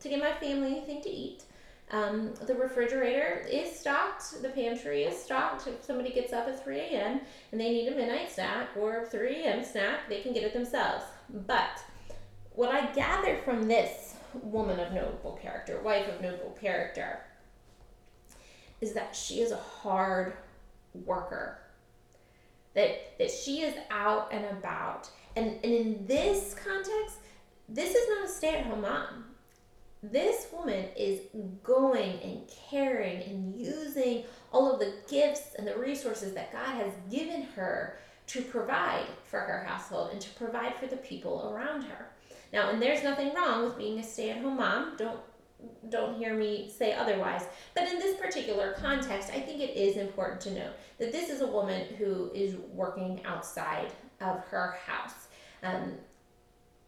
to 0.00 0.08
give 0.08 0.20
my 0.20 0.32
family 0.32 0.76
anything 0.76 1.02
to 1.02 1.10
eat. 1.10 1.42
Um, 1.90 2.32
the 2.46 2.54
refrigerator 2.54 3.44
is 3.50 3.76
stocked, 3.76 4.42
the 4.42 4.48
pantry 4.50 5.02
is 5.02 5.20
stocked. 5.20 5.66
If 5.66 5.84
somebody 5.84 6.12
gets 6.12 6.32
up 6.32 6.46
at 6.46 6.62
3 6.62 6.78
a.m. 6.78 7.20
and 7.50 7.60
they 7.60 7.70
need 7.70 7.88
a 7.88 7.96
midnight 7.96 8.30
snack 8.30 8.68
or 8.78 9.06
3 9.06 9.42
a.m. 9.42 9.64
snack, 9.64 10.08
they 10.08 10.20
can 10.20 10.32
get 10.32 10.44
it 10.44 10.52
themselves. 10.52 11.04
But 11.48 11.82
what 12.54 12.70
I 12.70 12.92
gather 12.92 13.38
from 13.44 13.68
this 13.68 14.14
woman 14.34 14.78
of 14.80 14.92
noble 14.92 15.38
character, 15.40 15.80
wife 15.80 16.08
of 16.08 16.20
noble 16.20 16.56
character, 16.60 17.20
is 18.80 18.92
that 18.94 19.14
she 19.14 19.40
is 19.40 19.52
a 19.52 19.56
hard 19.56 20.34
worker. 21.04 21.58
That 22.74 23.18
that 23.18 23.30
she 23.30 23.62
is 23.62 23.74
out 23.90 24.32
and 24.32 24.44
about. 24.46 25.10
And, 25.36 25.58
and 25.64 25.72
in 25.72 26.06
this 26.06 26.54
context, 26.54 27.18
this 27.68 27.94
is 27.94 28.08
not 28.08 28.24
a 28.24 28.28
stay-at-home 28.28 28.82
mom. 28.82 29.24
This 30.02 30.46
woman 30.52 30.86
is 30.96 31.20
going 31.62 32.20
and 32.20 32.50
caring 32.70 33.22
and 33.22 33.54
using 33.54 34.24
all 34.52 34.72
of 34.72 34.80
the 34.80 34.94
gifts 35.08 35.54
and 35.56 35.66
the 35.66 35.76
resources 35.76 36.32
that 36.34 36.52
God 36.52 36.74
has 36.76 36.92
given 37.10 37.42
her 37.42 37.98
to 38.28 38.42
provide 38.42 39.06
for 39.24 39.40
her 39.40 39.64
household 39.64 40.10
and 40.12 40.20
to 40.20 40.30
provide 40.30 40.76
for 40.76 40.86
the 40.86 40.96
people 40.96 41.52
around 41.52 41.82
her. 41.82 42.09
Now, 42.52 42.70
and 42.70 42.82
there's 42.82 43.02
nothing 43.02 43.34
wrong 43.34 43.64
with 43.64 43.78
being 43.78 43.98
a 43.98 44.02
stay-at-home 44.02 44.56
mom. 44.56 44.96
Don't 44.96 45.20
don't 45.90 46.16
hear 46.16 46.34
me 46.34 46.72
say 46.74 46.94
otherwise. 46.94 47.42
But 47.74 47.88
in 47.88 47.98
this 47.98 48.18
particular 48.18 48.72
context, 48.78 49.30
I 49.30 49.40
think 49.40 49.60
it 49.60 49.76
is 49.76 49.96
important 49.96 50.40
to 50.42 50.52
note 50.52 50.72
that 50.98 51.12
this 51.12 51.28
is 51.28 51.42
a 51.42 51.46
woman 51.46 51.86
who 51.98 52.30
is 52.34 52.56
working 52.72 53.20
outside 53.24 53.92
of 54.20 54.42
her 54.44 54.78
house. 54.86 55.28
Um, 55.62 55.94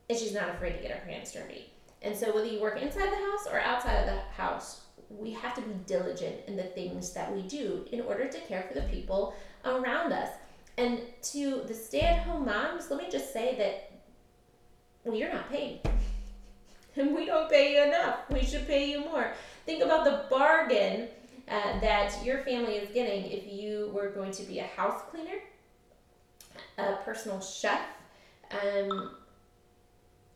and 0.09 0.19
she's 0.19 0.35
not 0.35 0.49
afraid 0.49 0.73
to 0.75 0.83
get 0.83 0.91
her 0.91 1.11
hands 1.11 1.33
dirty. 1.33 1.71
And 2.03 2.17
so, 2.17 2.35
whether 2.35 2.47
you 2.47 2.61
work 2.61 2.81
inside 2.81 3.11
the 3.13 3.17
house 3.17 3.47
or 3.51 3.61
outside 3.61 3.97
of 3.97 4.07
the 4.07 4.21
house, 4.35 4.81
we 5.09 5.33
have 5.33 5.55
to 5.55 5.61
be 5.61 5.75
diligent 5.87 6.37
in 6.47 6.57
the 6.57 6.63
things 6.63 7.13
that 7.13 7.33
we 7.33 7.43
do 7.43 7.87
in 7.93 8.01
order 8.01 8.27
to 8.27 8.41
care 8.41 8.63
for 8.63 8.75
the 8.75 8.87
people 8.89 9.35
around 9.65 10.13
us. 10.13 10.31
And 10.79 11.01
to 11.23 11.63
the 11.67 11.75
stay 11.75 12.01
at 12.01 12.23
home 12.23 12.47
moms, 12.47 12.91
let 12.91 12.99
me 12.99 13.11
just 13.11 13.33
say 13.33 13.55
that 13.59 13.92
well, 15.05 15.17
you're 15.17 15.33
not 15.33 15.51
paid. 15.51 15.81
And 16.95 17.15
we 17.15 17.25
don't 17.25 17.49
pay 17.49 17.73
you 17.73 17.85
enough. 17.85 18.19
We 18.31 18.45
should 18.45 18.67
pay 18.67 18.91
you 18.91 19.01
more. 19.01 19.33
Think 19.65 19.83
about 19.83 20.05
the 20.05 20.27
bargain 20.29 21.09
uh, 21.49 21.81
that 21.81 22.15
your 22.23 22.45
family 22.45 22.75
is 22.75 22.91
getting 22.93 23.31
if 23.31 23.51
you 23.51 23.91
were 23.95 24.11
going 24.11 24.31
to 24.33 24.43
be 24.43 24.59
a 24.59 24.67
house 24.67 25.01
cleaner, 25.11 25.39
a 26.77 26.97
personal 26.97 27.41
chef, 27.41 27.81
um, 28.63 29.13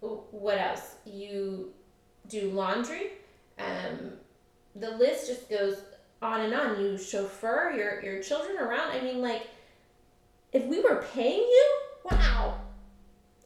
what 0.01 0.59
else? 0.59 0.97
You 1.05 1.73
do 2.29 2.51
laundry. 2.51 3.13
Um, 3.59 4.13
the 4.75 4.91
list 4.91 5.27
just 5.27 5.49
goes 5.49 5.83
on 6.23 6.43
and 6.43 6.55
on. 6.55 6.81
You 6.81 6.99
chauffeur 6.99 7.73
your, 7.77 8.03
your 8.03 8.23
children 8.23 8.59
around. 8.59 8.91
I 8.91 9.01
mean, 9.01 9.21
like, 9.21 9.47
if 10.53 10.65
we 10.67 10.81
were 10.81 11.05
paying 11.15 11.41
you, 11.41 11.79
wow, 12.11 12.61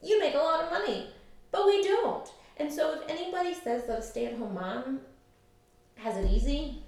you 0.03 0.19
make 0.19 0.35
a 0.35 0.39
lot 0.39 0.63
of 0.63 0.71
money. 0.71 1.07
But 1.51 1.65
we 1.65 1.83
don't. 1.83 2.29
And 2.57 2.71
so 2.71 2.93
if 2.93 3.09
anybody 3.09 3.53
says 3.53 3.85
that 3.87 3.99
a 3.99 4.01
stay 4.01 4.25
at 4.25 4.37
home 4.37 4.55
mom 4.55 5.01
has 5.95 6.17
it 6.17 6.29
easy, 6.29 6.83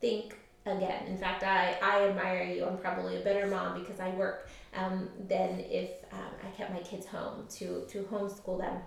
think 0.00 0.36
again. 0.66 1.06
In 1.06 1.16
fact, 1.16 1.42
I, 1.42 1.76
I 1.82 2.08
admire 2.08 2.44
you. 2.44 2.64
I'm 2.64 2.78
probably 2.78 3.16
a 3.16 3.20
better 3.20 3.46
mom 3.46 3.80
because 3.80 4.00
I 4.00 4.10
work 4.10 4.48
um, 4.76 5.08
than 5.28 5.60
if 5.60 5.90
um, 6.12 6.30
I 6.46 6.50
kept 6.56 6.72
my 6.72 6.80
kids 6.80 7.06
home 7.06 7.46
to, 7.56 7.84
to 7.88 8.02
homeschool 8.04 8.58
them. 8.58 8.80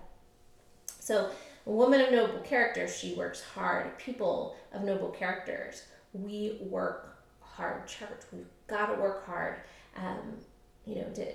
So, 0.99 1.31
a 1.65 1.71
woman 1.71 2.01
of 2.01 2.11
noble 2.11 2.39
character, 2.39 2.87
she 2.87 3.13
works 3.15 3.41
hard. 3.41 3.97
People 3.97 4.55
of 4.73 4.83
noble 4.83 5.09
characters, 5.09 5.83
we 6.13 6.57
work 6.61 7.23
hard, 7.39 7.87
church. 7.87 8.21
We've 8.31 8.47
got 8.67 8.87
to 8.87 8.99
work 8.99 9.25
hard, 9.25 9.61
um, 9.95 10.37
you 10.85 10.95
know, 10.95 11.09
to 11.15 11.27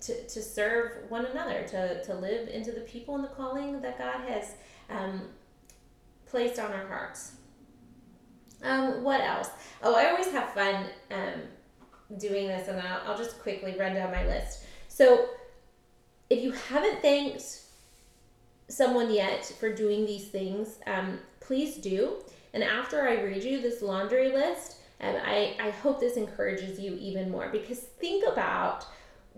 to, 0.00 0.26
to 0.26 0.42
serve 0.42 0.92
one 1.08 1.26
another, 1.26 1.64
to, 1.68 2.02
to 2.04 2.14
live 2.14 2.48
into 2.48 2.72
the 2.72 2.80
people 2.82 3.14
and 3.14 3.24
the 3.24 3.28
calling 3.28 3.80
that 3.80 3.98
God 3.98 4.28
has 4.28 4.54
um, 4.90 5.22
placed 6.26 6.58
on 6.58 6.72
our 6.72 6.86
hearts. 6.86 7.32
Um, 8.62 9.02
what 9.02 9.20
else? 9.20 9.50
Oh, 9.82 9.94
I 9.94 10.10
always 10.10 10.30
have 10.32 10.52
fun 10.52 10.86
um, 11.10 12.18
doing 12.18 12.48
this, 12.48 12.68
and 12.68 12.80
I'll, 12.80 13.00
I'll 13.06 13.18
just 13.18 13.38
quickly 13.40 13.76
run 13.78 13.94
down 13.94 14.10
my 14.10 14.26
list. 14.26 14.64
So, 14.88 15.26
if 16.30 16.42
you 16.42 16.52
haven't 16.52 17.00
thanked 17.00 17.62
someone 18.68 19.12
yet 19.12 19.44
for 19.58 19.72
doing 19.72 20.04
these 20.04 20.28
things, 20.28 20.78
um, 20.86 21.18
please 21.40 21.76
do. 21.76 22.16
And 22.52 22.62
after 22.62 23.08
I 23.08 23.22
read 23.22 23.42
you 23.42 23.60
this 23.60 23.82
laundry 23.82 24.32
list, 24.32 24.76
um, 25.00 25.14
I, 25.24 25.56
I 25.60 25.70
hope 25.70 26.00
this 26.00 26.16
encourages 26.16 26.78
you 26.78 26.94
even 26.94 27.30
more 27.30 27.48
because 27.50 27.78
think 27.78 28.24
about 28.30 28.84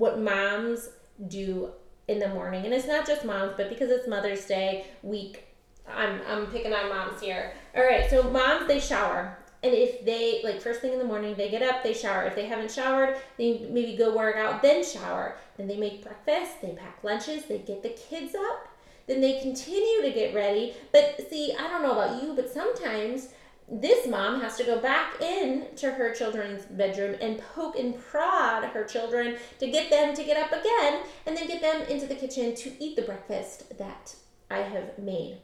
what 0.01 0.19
moms 0.19 0.89
do 1.29 1.71
in 2.09 2.19
the 2.19 2.29
morning. 2.29 2.65
And 2.65 2.73
it's 2.73 2.87
not 2.87 3.07
just 3.07 3.23
moms, 3.23 3.53
but 3.55 3.69
because 3.69 3.91
it's 3.91 4.09
Mother's 4.09 4.47
Day 4.47 4.87
week, 5.03 5.45
I'm, 5.87 6.23
I'm 6.27 6.47
picking 6.47 6.73
on 6.73 6.89
moms 6.89 7.21
here. 7.21 7.53
All 7.77 7.85
right, 7.85 8.09
so 8.09 8.23
moms, 8.23 8.67
they 8.67 8.81
shower. 8.81 9.37
And 9.63 9.75
if 9.75 10.03
they, 10.07 10.41
like, 10.43 10.63
first 10.63 10.81
thing 10.81 10.95
in 10.95 10.99
the 10.99 11.05
morning, 11.05 11.35
they 11.35 11.51
get 11.51 11.63
up, 11.63 11.83
they 11.83 11.93
shower. 11.93 12.25
If 12.25 12.35
they 12.35 12.47
haven't 12.47 12.71
showered, 12.71 13.19
they 13.37 13.67
maybe 13.71 13.95
go 13.95 14.17
work 14.17 14.37
out, 14.37 14.63
then 14.63 14.83
shower. 14.83 15.37
Then 15.59 15.69
they 15.69 15.77
make 15.77 16.03
breakfast, 16.03 16.63
they 16.63 16.71
pack 16.71 17.05
lunches, 17.05 17.45
they 17.45 17.59
get 17.59 17.83
the 17.83 17.91
kids 17.91 18.35
up, 18.35 18.69
then 19.07 19.21
they 19.21 19.39
continue 19.41 20.01
to 20.01 20.13
get 20.13 20.35
ready. 20.35 20.73
But 20.93 21.29
see, 21.29 21.53
I 21.53 21.69
don't 21.69 21.83
know 21.83 21.93
about 21.93 22.23
you, 22.23 22.33
but 22.35 22.51
sometimes 22.51 23.29
this 23.71 24.07
mom 24.09 24.41
has 24.41 24.57
to 24.57 24.65
go 24.65 24.81
back 24.81 25.21
in 25.21 25.67
to 25.77 25.93
her 25.93 26.13
children's 26.13 26.65
bedroom 26.65 27.17
and 27.21 27.39
poke 27.55 27.79
and 27.79 27.97
prod 27.99 28.65
her 28.65 28.85
children 28.85 29.37
to 29.61 29.71
get 29.71 29.91
them 29.91 30.13
to 30.15 30.25
get 30.25 30.37
up 30.37 30.51
again 30.51 31.03
and 31.25 31.37
then 31.37 31.47
get 31.47 31.63
them 31.63 31.83
into 31.83 32.07
the 32.07 32.17
kitchen 32.17 32.55
to 32.57 32.73
eat 32.83 32.97
the 32.97 33.03
breakfast 33.03 33.79
that 33.79 34.15
I 34.51 34.59
have 34.59 34.99
made. 34.99 35.39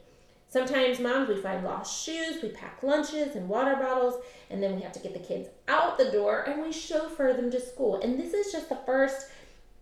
Sometimes 0.49 0.99
moms, 0.99 1.29
we 1.29 1.41
find 1.41 1.63
lost 1.63 2.05
shoes, 2.05 2.41
we 2.41 2.49
pack 2.49 2.83
lunches 2.83 3.35
and 3.35 3.47
water 3.47 3.75
bottles, 3.75 4.21
and 4.49 4.61
then 4.61 4.75
we 4.75 4.81
have 4.81 4.93
to 4.93 4.99
get 4.99 5.13
the 5.13 5.19
kids 5.19 5.47
out 5.67 5.97
the 5.97 6.11
door 6.11 6.41
and 6.41 6.61
we 6.61 6.71
chauffeur 6.71 7.33
them 7.33 7.49
to 7.51 7.61
school. 7.61 7.99
And 8.01 8.19
this 8.19 8.33
is 8.33 8.51
just 8.51 8.67
the 8.67 8.79
first 8.85 9.29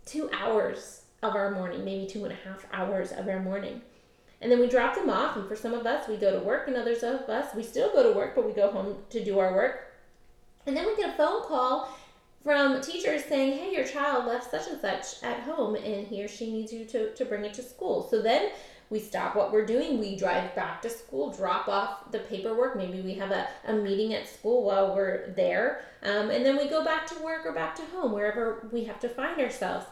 two 0.06 0.30
hours 0.38 1.02
of 1.24 1.36
our 1.36 1.52
morning, 1.52 1.84
maybe 1.84 2.06
two 2.06 2.24
and 2.26 2.34
a 2.34 2.48
half 2.48 2.66
hours 2.72 3.12
of 3.12 3.28
our 3.28 3.40
morning. 3.40 3.82
And 4.42 4.52
then 4.52 4.60
we 4.60 4.68
drop 4.68 4.96
them 4.96 5.10
off, 5.10 5.36
and 5.38 5.48
for 5.48 5.56
some 5.56 5.74
of 5.74 5.86
us, 5.86 6.08
we 6.08 6.18
go 6.18 6.38
to 6.38 6.46
work, 6.46 6.68
and 6.68 6.76
others 6.76 7.04
of 7.04 7.22
us, 7.30 7.56
we 7.56 7.64
still 7.64 7.92
go 7.92 8.04
to 8.04 8.18
work, 8.18 8.36
but 8.36 8.46
we 8.46 8.52
go 8.52 8.70
home 8.70 8.98
to 9.10 9.24
do 9.24 9.40
our 9.40 9.54
work. 9.54 9.94
And 10.68 10.76
then 10.76 10.86
we 10.86 10.96
get 10.96 11.14
a 11.14 11.18
phone 11.18 11.44
call 11.44 11.90
from 12.44 12.82
teachers 12.82 13.24
saying, 13.26 13.58
hey, 13.58 13.74
your 13.74 13.86
child 13.86 14.26
left 14.26 14.52
such 14.52 14.68
and 14.68 14.80
such 14.80 15.24
at 15.24 15.40
home, 15.42 15.76
and 15.76 16.06
he 16.06 16.24
or 16.24 16.28
she 16.28 16.52
needs 16.52 16.72
you 16.72 16.86
to, 16.86 17.14
to 17.14 17.26
bring 17.26 17.46
it 17.46 17.54
to 17.56 17.64
school. 17.64 18.08
So 18.10 18.22
then 18.22 18.52
we 18.90 19.00
stop 19.00 19.36
what 19.36 19.52
we're 19.52 19.66
doing, 19.66 20.00
we 20.00 20.16
drive 20.16 20.54
back 20.54 20.82
to 20.84 20.90
school, 20.90 21.32
drop 21.32 21.68
off 21.68 22.12
the 22.12 22.20
paperwork. 22.20 22.76
Maybe 22.76 23.02
we 23.02 23.16
have 23.16 23.32
a, 23.32 23.48
a 23.68 23.74
meeting 23.74 24.14
at 24.14 24.28
school 24.28 24.64
while 24.64 24.96
we're 24.96 25.32
there, 25.32 25.82
um, 26.04 26.30
and 26.30 26.46
then 26.46 26.56
we 26.58 26.68
go 26.68 26.84
back 26.86 27.08
to 27.08 27.24
work 27.24 27.46
or 27.46 27.52
back 27.52 27.76
to 27.78 27.86
home, 27.86 28.12
wherever 28.12 28.68
we 28.72 28.84
have 28.84 29.00
to 29.00 29.10
find 29.10 29.42
ourselves. 29.42 29.88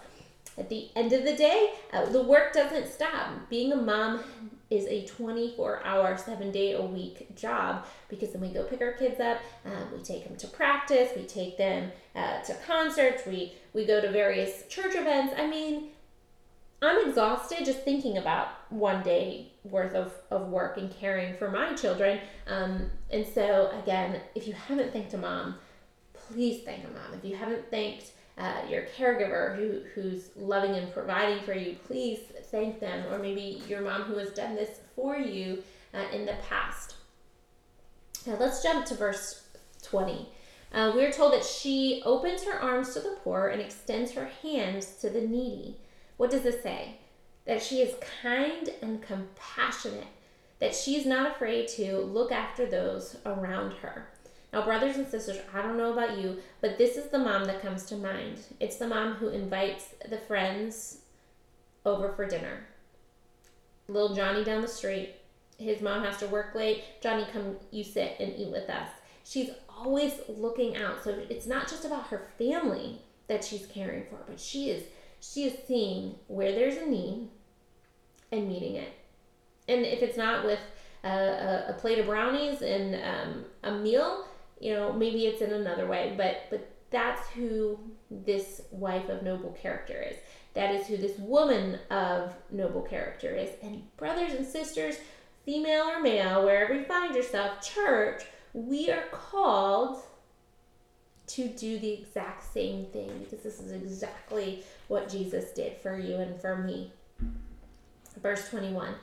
At 0.57 0.69
the 0.69 0.89
end 0.95 1.13
of 1.13 1.23
the 1.23 1.35
day, 1.35 1.73
uh, 1.91 2.05
the 2.05 2.21
work 2.21 2.53
doesn't 2.53 2.87
stop. 2.91 3.49
Being 3.49 3.71
a 3.71 3.75
mom 3.75 4.23
is 4.69 4.85
a 4.87 5.05
24 5.05 5.85
hour, 5.85 6.17
seven 6.17 6.51
day 6.51 6.73
a 6.73 6.81
week 6.81 7.35
job 7.35 7.85
because 8.07 8.31
then 8.31 8.41
we 8.41 8.49
go 8.49 8.63
pick 8.63 8.81
our 8.81 8.93
kids 8.93 9.19
up, 9.19 9.39
um, 9.65 9.91
we 9.91 9.99
take 10.03 10.23
them 10.23 10.35
to 10.37 10.47
practice, 10.47 11.09
we 11.15 11.23
take 11.23 11.57
them 11.57 11.91
uh, 12.15 12.41
to 12.41 12.55
concerts, 12.67 13.23
we, 13.25 13.53
we 13.73 13.85
go 13.85 14.01
to 14.01 14.11
various 14.11 14.63
church 14.67 14.95
events. 14.95 15.33
I 15.37 15.47
mean, 15.47 15.89
I'm 16.81 17.07
exhausted 17.07 17.65
just 17.65 17.83
thinking 17.83 18.17
about 18.17 18.49
one 18.69 19.03
day 19.03 19.53
worth 19.63 19.93
of, 19.93 20.13
of 20.29 20.49
work 20.49 20.77
and 20.77 20.91
caring 20.91 21.35
for 21.37 21.49
my 21.49 21.73
children. 21.73 22.19
Um, 22.47 22.89
and 23.09 23.25
so, 23.25 23.71
again, 23.81 24.19
if 24.35 24.47
you 24.47 24.53
haven't 24.53 24.91
thanked 24.91 25.13
a 25.13 25.17
mom, 25.17 25.55
please 26.13 26.63
thank 26.63 26.83
a 26.83 26.87
mom. 26.87 27.17
If 27.17 27.23
you 27.23 27.35
haven't 27.35 27.69
thanked 27.71 28.11
uh, 28.37 28.61
your 28.69 28.83
caregiver 28.97 29.55
who, 29.55 29.81
who's 29.93 30.29
loving 30.35 30.71
and 30.71 30.91
providing 30.91 31.43
for 31.43 31.53
you, 31.53 31.75
please 31.85 32.19
thank 32.51 32.79
them. 32.79 33.05
Or 33.11 33.19
maybe 33.19 33.61
your 33.67 33.81
mom 33.81 34.03
who 34.03 34.17
has 34.17 34.31
done 34.31 34.55
this 34.55 34.79
for 34.95 35.17
you 35.17 35.63
uh, 35.93 36.05
in 36.11 36.25
the 36.25 36.35
past. 36.49 36.95
Now 38.25 38.37
let's 38.39 38.63
jump 38.63 38.85
to 38.85 38.95
verse 38.95 39.47
20. 39.83 40.29
Uh, 40.73 40.91
we're 40.95 41.11
told 41.11 41.33
that 41.33 41.43
she 41.43 42.01
opens 42.05 42.43
her 42.43 42.59
arms 42.59 42.93
to 42.93 42.99
the 42.99 43.17
poor 43.23 43.49
and 43.49 43.61
extends 43.61 44.13
her 44.13 44.29
hands 44.41 44.95
to 45.01 45.09
the 45.09 45.21
needy. 45.21 45.77
What 46.17 46.31
does 46.31 46.41
this 46.41 46.63
say? 46.63 46.97
That 47.45 47.61
she 47.61 47.81
is 47.81 47.95
kind 48.21 48.69
and 48.81 49.01
compassionate, 49.01 50.07
that 50.59 50.73
she's 50.73 51.05
not 51.05 51.31
afraid 51.31 51.67
to 51.69 51.97
look 51.99 52.31
after 52.31 52.65
those 52.65 53.17
around 53.25 53.73
her. 53.73 54.07
Now, 54.53 54.63
brothers 54.63 54.97
and 54.97 55.07
sisters, 55.07 55.39
I 55.51 55.63
don't 55.63 55.77
know 55.77 55.91
about 55.91 56.19
you, 56.19 56.37
but 56.61 56.77
this 56.77 56.95
is 56.95 57.09
the 57.09 57.17
mom 57.17 57.45
that 57.45 57.61
comes 57.61 57.85
to 57.85 57.97
mind. 57.97 58.39
It's 58.59 58.75
the 58.75 58.87
mom 58.87 59.15
who 59.15 59.29
invites 59.29 59.95
the 60.07 60.19
friends 60.19 60.99
over 61.85 62.09
for 62.09 62.27
dinner. 62.27 62.67
Little 63.87 64.15
Johnny 64.15 64.43
down 64.43 64.61
the 64.61 64.67
street, 64.67 65.15
his 65.57 65.81
mom 65.81 66.03
has 66.03 66.17
to 66.17 66.27
work 66.27 66.53
late. 66.53 66.83
Johnny, 67.01 67.25
come, 67.33 67.57
you 67.71 67.83
sit 67.83 68.15
and 68.19 68.31
eat 68.37 68.49
with 68.49 68.69
us. 68.69 68.89
She's 69.23 69.49
always 69.67 70.13
looking 70.29 70.77
out. 70.77 71.03
So 71.03 71.17
it's 71.29 71.47
not 71.47 71.67
just 71.67 71.83
about 71.83 72.07
her 72.07 72.27
family 72.37 72.99
that 73.27 73.43
she's 73.43 73.65
caring 73.65 74.03
for, 74.03 74.19
but 74.27 74.39
she 74.39 74.69
is 74.69 74.83
she 75.19 75.45
is 75.45 75.53
seeing 75.65 76.15
where 76.27 76.51
there's 76.51 76.75
a 76.75 76.85
need 76.85 77.29
and 78.31 78.47
meeting 78.47 78.75
it. 78.75 78.91
And 79.69 79.85
if 79.85 80.03
it's 80.03 80.17
not 80.17 80.45
with 80.45 80.59
a, 81.05 81.09
a, 81.09 81.65
a 81.69 81.73
plate 81.79 81.97
of 81.99 82.07
brownies 82.07 82.61
and 82.61 82.95
um, 82.95 83.45
a 83.63 83.71
meal, 83.71 84.25
you 84.59 84.73
know, 84.73 84.93
maybe 84.93 85.25
it's 85.25 85.41
in 85.41 85.51
another 85.51 85.87
way. 85.87 86.13
But 86.17 86.47
but 86.49 86.69
that's 86.89 87.27
who 87.29 87.79
this 88.11 88.61
wife 88.71 89.09
of 89.09 89.23
noble 89.23 89.51
character 89.51 90.01
is. 90.01 90.17
That 90.53 90.75
is 90.75 90.85
who 90.85 90.97
this 90.97 91.17
woman 91.17 91.79
of 91.89 92.33
noble 92.51 92.83
character 92.83 93.35
is. 93.35 93.49
And 93.63 93.83
brothers 93.97 94.33
and 94.33 94.45
sisters, 94.45 94.95
female 95.45 95.83
or 95.85 95.99
male, 95.99 96.43
wherever 96.43 96.73
you 96.73 96.85
find 96.85 97.15
yourself, 97.15 97.61
church, 97.61 98.23
we 98.53 98.91
are 98.91 99.05
called 99.11 100.03
to 101.25 101.47
do 101.47 101.79
the 101.79 101.91
exact 101.91 102.43
same 102.53 102.85
thing 102.87 103.11
because 103.23 103.43
this 103.43 103.59
is 103.59 103.71
exactly 103.71 104.63
what 104.87 105.09
Jesus 105.09 105.51
did 105.51 105.77
for 105.77 105.97
you 105.97 106.17
and 106.17 106.39
for 106.39 106.57
me. 106.57 106.91
Verse 108.21 108.49
21 108.49 108.93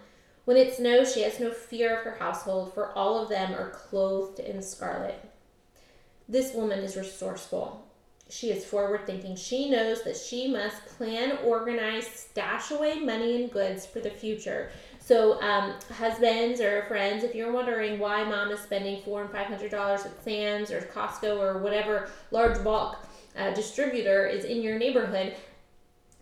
When 0.44 0.56
it 0.56 0.74
snows, 0.74 1.12
she 1.12 1.22
has 1.22 1.40
no 1.40 1.50
fear 1.50 1.98
of 1.98 2.04
her 2.04 2.16
household, 2.18 2.72
for 2.74 2.92
all 2.92 3.20
of 3.20 3.28
them 3.28 3.54
are 3.54 3.70
clothed 3.70 4.38
in 4.38 4.62
scarlet. 4.62 5.29
This 6.30 6.54
woman 6.54 6.78
is 6.78 6.96
resourceful. 6.96 7.84
She 8.28 8.52
is 8.52 8.64
forward 8.64 9.04
thinking. 9.04 9.34
She 9.34 9.68
knows 9.68 10.04
that 10.04 10.16
she 10.16 10.46
must 10.46 10.86
plan, 10.86 11.38
organize, 11.44 12.06
stash 12.06 12.70
away 12.70 13.00
money 13.00 13.42
and 13.42 13.52
goods 13.52 13.84
for 13.84 13.98
the 13.98 14.10
future. 14.10 14.70
So, 15.00 15.42
um, 15.42 15.74
husbands 15.92 16.60
or 16.60 16.84
friends, 16.84 17.24
if 17.24 17.34
you're 17.34 17.50
wondering 17.50 17.98
why 17.98 18.22
mom 18.22 18.52
is 18.52 18.60
spending 18.60 19.02
four 19.02 19.22
and 19.22 19.30
five 19.32 19.46
hundred 19.48 19.72
dollars 19.72 20.06
at 20.06 20.22
Sam's 20.22 20.70
or 20.70 20.82
Costco 20.82 21.36
or 21.40 21.58
whatever 21.58 22.08
large 22.30 22.62
bulk 22.62 22.98
uh, 23.36 23.52
distributor 23.52 24.24
is 24.24 24.44
in 24.44 24.62
your 24.62 24.78
neighborhood, 24.78 25.34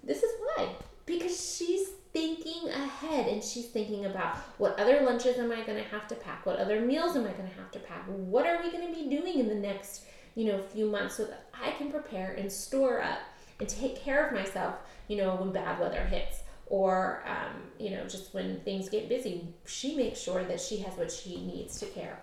this 0.03 0.23
is 0.23 0.31
why. 0.41 0.71
Because 1.05 1.55
she's 1.55 1.91
thinking 2.13 2.69
ahead 2.71 3.27
and 3.27 3.43
she's 3.43 3.67
thinking 3.67 4.07
about 4.07 4.37
what 4.59 4.79
other 4.79 5.01
lunches 5.03 5.39
am 5.39 5.53
I 5.53 5.63
going 5.63 5.83
to 5.83 5.89
have 5.91 6.09
to 6.09 6.15
pack? 6.15 6.47
What 6.47 6.57
other 6.57 6.81
meals 6.81 7.17
am 7.17 7.25
I 7.25 7.33
going 7.33 7.49
to 7.49 7.57
have 7.57 7.71
to 7.73 7.79
pack? 7.79 8.05
What 8.07 8.47
are 8.47 8.63
we 8.63 8.71
going 8.71 8.87
to 8.87 8.95
be 8.95 9.09
doing 9.09 9.39
in 9.39 9.49
the 9.49 9.55
next, 9.55 10.05
you 10.35 10.47
know, 10.47 10.63
few 10.63 10.87
months 10.87 11.17
so 11.17 11.25
that 11.27 11.49
I 11.53 11.73
can 11.73 11.91
prepare 11.91 12.35
and 12.35 12.51
store 12.51 13.03
up 13.03 13.19
and 13.61 13.69
take 13.69 13.97
care 13.97 14.27
of 14.27 14.33
myself, 14.33 14.77
you 15.09 15.17
know, 15.17 15.35
when 15.37 15.53
bad 15.53 15.81
weather 15.81 16.05
hits 16.05 16.43
or 16.71 17.25
um, 17.27 17.63
you 17.79 17.91
know 17.91 18.05
just 18.05 18.35
when 18.35 18.61
things 18.61 18.89
get 18.89 19.09
busy 19.09 19.47
she 19.67 19.97
makes 19.97 20.21
sure 20.21 20.45
that 20.45 20.61
she 20.61 20.79
has 20.79 20.95
what 20.95 21.11
she 21.11 21.41
needs 21.45 21.81
to 21.81 21.87
care 21.87 22.21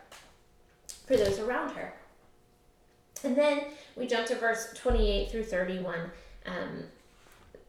for 1.08 1.18
those 1.18 1.40
around 1.40 1.72
her 1.72 1.94
and 3.24 3.36
then 3.36 3.62
we 3.96 4.06
jump 4.06 4.28
to 4.28 4.36
verse 4.36 4.74
28 4.76 5.32
through 5.32 5.44
31 5.44 6.12
um, 6.46 6.84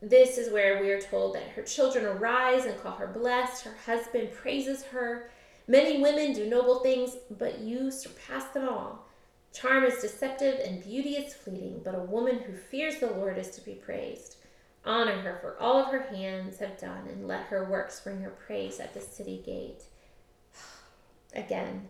this 0.08 0.38
is 0.38 0.52
where 0.52 0.80
we 0.80 0.90
are 0.90 1.00
told 1.00 1.34
that 1.34 1.48
her 1.48 1.62
children 1.62 2.04
arise 2.04 2.64
and 2.64 2.80
call 2.80 2.92
her 2.92 3.08
blessed. 3.08 3.64
Her 3.64 3.76
husband 3.86 4.32
praises 4.32 4.84
her. 4.84 5.30
Many 5.66 6.00
women 6.00 6.32
do 6.32 6.48
noble 6.48 6.78
things 6.78 7.16
but 7.28 7.58
you 7.58 7.90
surpass 7.90 8.44
them 8.52 8.68
all. 8.68 9.04
Charm 9.52 9.82
is 9.82 10.00
deceptive 10.00 10.60
and 10.64 10.84
beauty 10.84 11.16
is 11.16 11.34
fleeting 11.34 11.80
but 11.84 11.96
a 11.96 12.04
woman 12.04 12.38
who 12.38 12.54
fears 12.54 13.00
the 13.00 13.08
lord 13.08 13.36
is 13.36 13.50
to 13.50 13.64
be 13.64 13.72
praised. 13.72 14.36
Honor 14.84 15.20
her 15.22 15.38
for 15.40 15.60
all 15.60 15.82
of 15.82 15.90
her 15.90 16.02
hands 16.02 16.58
have 16.58 16.78
done, 16.78 17.08
and 17.08 17.26
let 17.26 17.46
her 17.46 17.68
works 17.68 17.98
bring 17.98 18.20
her 18.20 18.30
praise 18.30 18.78
at 18.78 18.94
the 18.94 19.00
city 19.00 19.42
gate. 19.44 19.82
Again, 21.34 21.88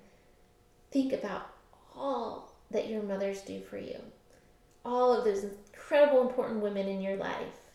think 0.91 1.13
about 1.13 1.51
all 1.95 2.55
that 2.71 2.89
your 2.89 3.03
mothers 3.03 3.43
do 3.43 3.61
for 3.61 3.77
you, 3.77 4.01
all 4.83 5.13
of 5.13 5.27
those 5.27 5.45
incredible, 5.45 6.23
important 6.23 6.63
women 6.63 6.89
in 6.89 7.03
your 7.03 7.17
life. 7.17 7.66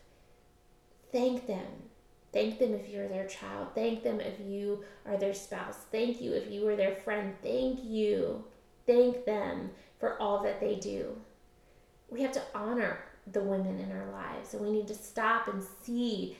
Thank 1.11 1.47
them. 1.47 1.67
Thank 2.33 2.59
them 2.59 2.73
if 2.73 2.87
you're 2.87 3.09
their 3.09 3.27
child. 3.27 3.69
Thank 3.75 4.03
them 4.03 4.21
if 4.21 4.39
you 4.39 4.83
are 5.05 5.17
their 5.17 5.33
spouse. 5.33 5.77
Thank 5.91 6.21
you 6.21 6.33
if 6.33 6.49
you 6.49 6.67
are 6.67 6.75
their 6.77 6.95
friend. 6.95 7.35
Thank 7.43 7.83
you. 7.83 8.45
Thank 8.87 9.25
them 9.25 9.71
for 9.99 10.19
all 10.21 10.41
that 10.43 10.61
they 10.61 10.75
do. 10.75 11.17
We 12.09 12.21
have 12.21 12.31
to 12.33 12.43
honor 12.55 12.99
the 13.31 13.41
women 13.41 13.79
in 13.79 13.91
our 13.91 14.11
lives 14.11 14.53
and 14.53 14.63
we 14.63 14.71
need 14.71 14.87
to 14.87 14.95
stop 14.95 15.47
and 15.47 15.63
see 15.83 16.37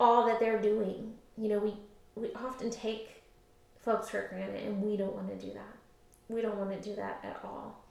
all 0.00 0.26
that 0.26 0.40
they're 0.40 0.60
doing 0.60 1.12
you 1.36 1.48
know 1.48 1.58
we 1.58 1.74
we 2.14 2.32
often 2.34 2.70
take 2.70 3.22
folks 3.84 4.08
for 4.08 4.26
granted 4.28 4.64
and 4.64 4.82
we 4.82 4.96
don't 4.96 5.14
want 5.14 5.28
to 5.28 5.46
do 5.46 5.52
that 5.52 5.76
we 6.28 6.40
don't 6.40 6.56
want 6.56 6.70
to 6.70 6.88
do 6.88 6.94
that 6.96 7.20
at 7.22 7.40
all 7.44 7.81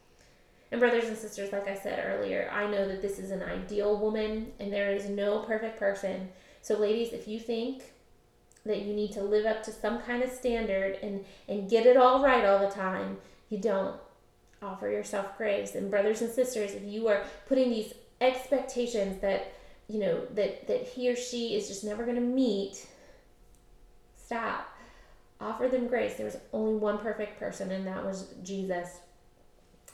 and 0.72 0.80
brothers 0.80 1.06
and 1.06 1.18
sisters 1.18 1.52
like 1.52 1.68
i 1.68 1.76
said 1.76 2.04
earlier 2.06 2.50
i 2.54 2.66
know 2.70 2.88
that 2.88 3.02
this 3.02 3.20
is 3.20 3.32
an 3.32 3.44
ideal 3.44 3.98
woman 3.98 4.52
and 4.60 4.72
there 4.72 4.94
is 4.96 5.10
no 5.10 5.40
perfect 5.40 5.78
person 5.78 6.30
so 6.62 6.78
ladies 6.78 7.14
if 7.14 7.28
you 7.28 7.40
think 7.40 7.94
that 8.66 8.84
you 8.84 8.94
need 8.94 9.12
to 9.12 9.24
live 9.24 9.46
up 9.46 9.64
to 9.64 9.72
some 9.72 10.00
kind 10.02 10.24
of 10.24 10.32
standard 10.32 10.98
and 11.02 11.26
and 11.48 11.70
get 11.70 11.86
it 11.86 11.98
all 11.98 12.24
right 12.24 12.46
all 12.46 12.60
the 12.60 12.74
time 12.74 13.18
you 13.50 13.58
don't 13.58 13.96
offer 14.62 14.90
yourself 14.90 15.38
grace. 15.38 15.76
And 15.76 15.90
brothers 15.90 16.22
and 16.22 16.32
sisters, 16.32 16.72
if 16.72 16.84
you 16.84 17.08
are 17.08 17.24
putting 17.48 17.70
these 17.70 17.94
expectations 18.20 19.20
that 19.22 19.54
you 19.88 20.00
know 20.00 20.26
that 20.36 20.68
that 20.68 20.88
he 20.88 21.10
or 21.10 21.16
she 21.16 21.56
is 21.56 21.68
just 21.68 21.84
never 21.84 22.04
going 22.04 22.16
to 22.16 22.22
meet, 22.22 22.86
stop. 24.16 24.68
Offer 25.40 25.70
them 25.70 25.88
grace. 25.88 26.16
There 26.16 26.26
was 26.26 26.38
only 26.54 26.76
one 26.76 27.00
perfect 27.00 27.40
person, 27.40 27.72
and 27.72 27.86
that 27.88 28.06
was 28.06 28.28
Jesus. 28.44 29.00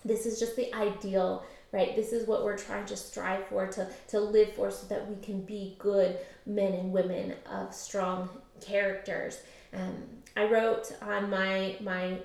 This 0.08 0.26
is 0.26 0.40
just 0.40 0.56
the 0.56 0.74
ideal 0.74 1.46
right 1.74 1.98
this 1.98 2.14
is 2.14 2.26
what 2.26 2.46
we're 2.46 2.58
trying 2.58 2.86
to 2.86 2.96
strive 2.96 3.46
for 3.48 3.68
to 3.68 3.86
to 4.08 4.18
live 4.18 4.54
for 4.54 4.72
so 4.72 4.88
that 4.88 5.06
we 5.10 5.22
can 5.22 5.42
be 5.42 5.76
good 5.80 6.18
men 6.46 6.72
and 6.72 6.94
women 6.94 7.36
of 7.52 7.74
strong 7.74 8.30
characters 8.62 9.42
um, 9.74 10.02
i 10.38 10.46
wrote 10.46 10.94
on 11.02 11.30
my 11.30 11.76
my 11.82 12.18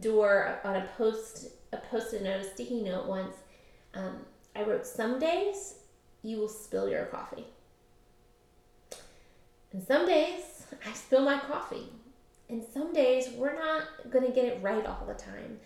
door 0.00 0.60
on 0.64 0.76
a 0.76 0.86
post 0.98 1.48
a 1.74 1.76
post-it 1.90 2.22
note, 2.22 2.40
a 2.40 2.44
sticky 2.44 2.82
note 2.82 3.06
once. 3.06 3.36
Um, 3.94 4.24
I 4.56 4.62
wrote, 4.62 4.86
"Some 4.86 5.18
days 5.18 5.80
you 6.22 6.38
will 6.38 6.48
spill 6.48 6.88
your 6.88 7.06
coffee, 7.06 7.46
and 9.72 9.82
some 9.82 10.06
days 10.06 10.66
I 10.86 10.92
spill 10.92 11.22
my 11.22 11.38
coffee, 11.38 11.88
and 12.48 12.64
some 12.64 12.92
days 12.92 13.30
we're 13.30 13.54
not 13.54 14.10
gonna 14.10 14.30
get 14.30 14.44
it 14.44 14.62
right 14.62 14.86
all 14.86 15.04
the 15.06 15.14
time. 15.14 15.60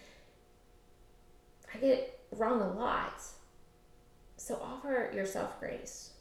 I 1.74 1.78
get 1.78 1.90
it 1.90 2.20
wrong 2.32 2.60
a 2.60 2.72
lot. 2.72 3.22
So 4.36 4.58
offer 4.62 5.10
yourself 5.14 5.58
grace. 5.60 6.12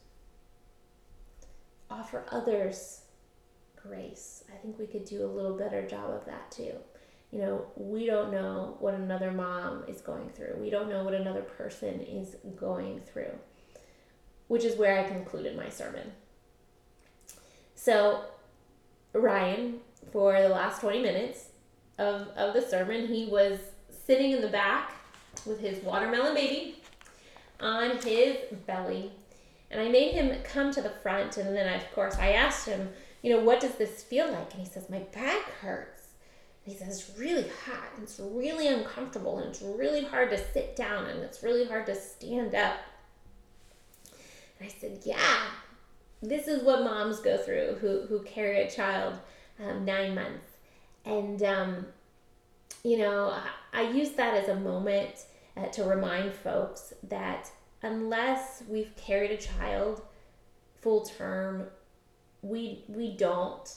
Offer 1.90 2.26
others 2.32 3.02
grace. 3.76 4.44
I 4.54 4.58
think 4.58 4.78
we 4.78 4.88
could 4.88 5.06
do 5.06 5.24
a 5.24 5.28
little 5.28 5.58
better 5.58 5.88
job 5.88 6.12
of 6.12 6.26
that 6.26 6.52
too 6.52 6.74
you 7.32 7.40
know, 7.40 7.66
we 7.76 8.06
don't 8.06 8.32
know 8.32 8.78
what 8.80 8.94
another 8.94 9.32
mom 9.32 9.84
is 9.88 10.02
going 10.02 10.30
through. 10.30 10.56
We 10.60 10.70
don't 10.70 10.90
know 10.90 11.04
what 11.04 11.14
another 11.14 11.42
person 11.42 12.00
is 12.02 12.38
going 12.56 13.02
through, 13.02 13.32
which 14.48 14.64
is 14.64 14.78
where 14.78 14.98
I 14.98 15.04
concluded 15.04 15.58
my 15.58 15.70
sermon. 15.70 16.12
So, 17.76 18.24
Ryan, 19.14 19.80
for 20.12 20.42
the 20.42 20.50
last 20.50 20.82
20 20.82 21.02
minutes 21.02 21.50
of, 21.98 22.30
of 22.30 22.54
the 22.54 22.62
sermon, 22.62 23.08
he 23.08 23.26
was 23.26 23.60
sitting 24.06 24.32
in 24.32 24.42
the 24.42 24.48
back 24.48 24.94
with 25.46 25.60
his 25.60 25.84
watermelon 25.84 26.34
baby 26.34 26.82
on 27.60 27.98
his 27.98 28.38
belly. 28.66 29.12
And 29.70 29.82
I 29.82 29.90
made 29.90 30.14
him 30.14 30.42
come 30.44 30.72
to 30.72 30.82
the 30.82 30.90
front. 30.90 31.38
And 31.38 31.56
then, 31.56 31.74
of 31.74 31.92
course, 31.94 32.16
I 32.18 32.34
asked 32.34 32.68
him, 32.68 32.90
you 33.22 33.32
know, 33.32 33.44
what 33.44 33.60
does 33.60 33.76
this 33.76 34.04
feel 34.04 34.32
like? 34.32 34.54
And 34.54 34.64
he 34.64 34.70
says, 34.70 34.90
my 34.90 35.00
back 35.00 35.44
hurts. 35.62 36.08
And 36.68 36.74
he 36.76 36.80
says, 36.80 37.00
It's 37.00 37.18
really 37.18 37.50
hot, 37.66 37.94
and 37.96 38.04
it's 38.04 38.20
really 38.20 38.68
uncomfortable, 38.68 39.38
and 39.38 39.48
it's 39.48 39.62
really 39.62 40.04
hard 40.04 40.30
to 40.32 40.52
sit 40.52 40.76
down, 40.76 41.06
and 41.06 41.22
it's 41.22 41.42
really 41.42 41.66
hard 41.66 41.86
to 41.86 41.96
stand 41.96 42.54
up. 42.54 42.78
And 44.60 44.70
I 44.70 44.74
said, 44.78 45.00
Yeah, 45.06 45.44
this 46.22 46.50
is 46.50 46.64
what 46.64 46.84
moms 46.84 47.22
go 47.22 47.38
through 47.38 47.78
who, 47.80 48.02
who 48.08 48.22
carry 48.24 48.64
a 48.64 48.70
child 48.70 49.14
um, 49.66 49.86
nine 49.86 50.14
months. 50.14 50.46
And, 51.06 51.42
um, 51.42 51.86
you 52.84 52.98
know, 52.98 53.36
I, 53.74 53.82
use 53.82 54.12
that 54.12 54.34
as 54.34 54.50
a 54.50 54.56
moment 54.56 55.26
uh, 55.56 55.66
to 55.68 55.84
remind 55.84 56.34
folks 56.34 56.94
that 57.04 57.50
unless 57.82 58.64
we've 58.68 58.96
carried 58.96 59.32
a 59.32 59.38
child 59.38 60.02
full 60.82 61.02
term, 61.02 61.68
we, 62.42 62.84
we 62.88 63.16
don't 63.16 63.70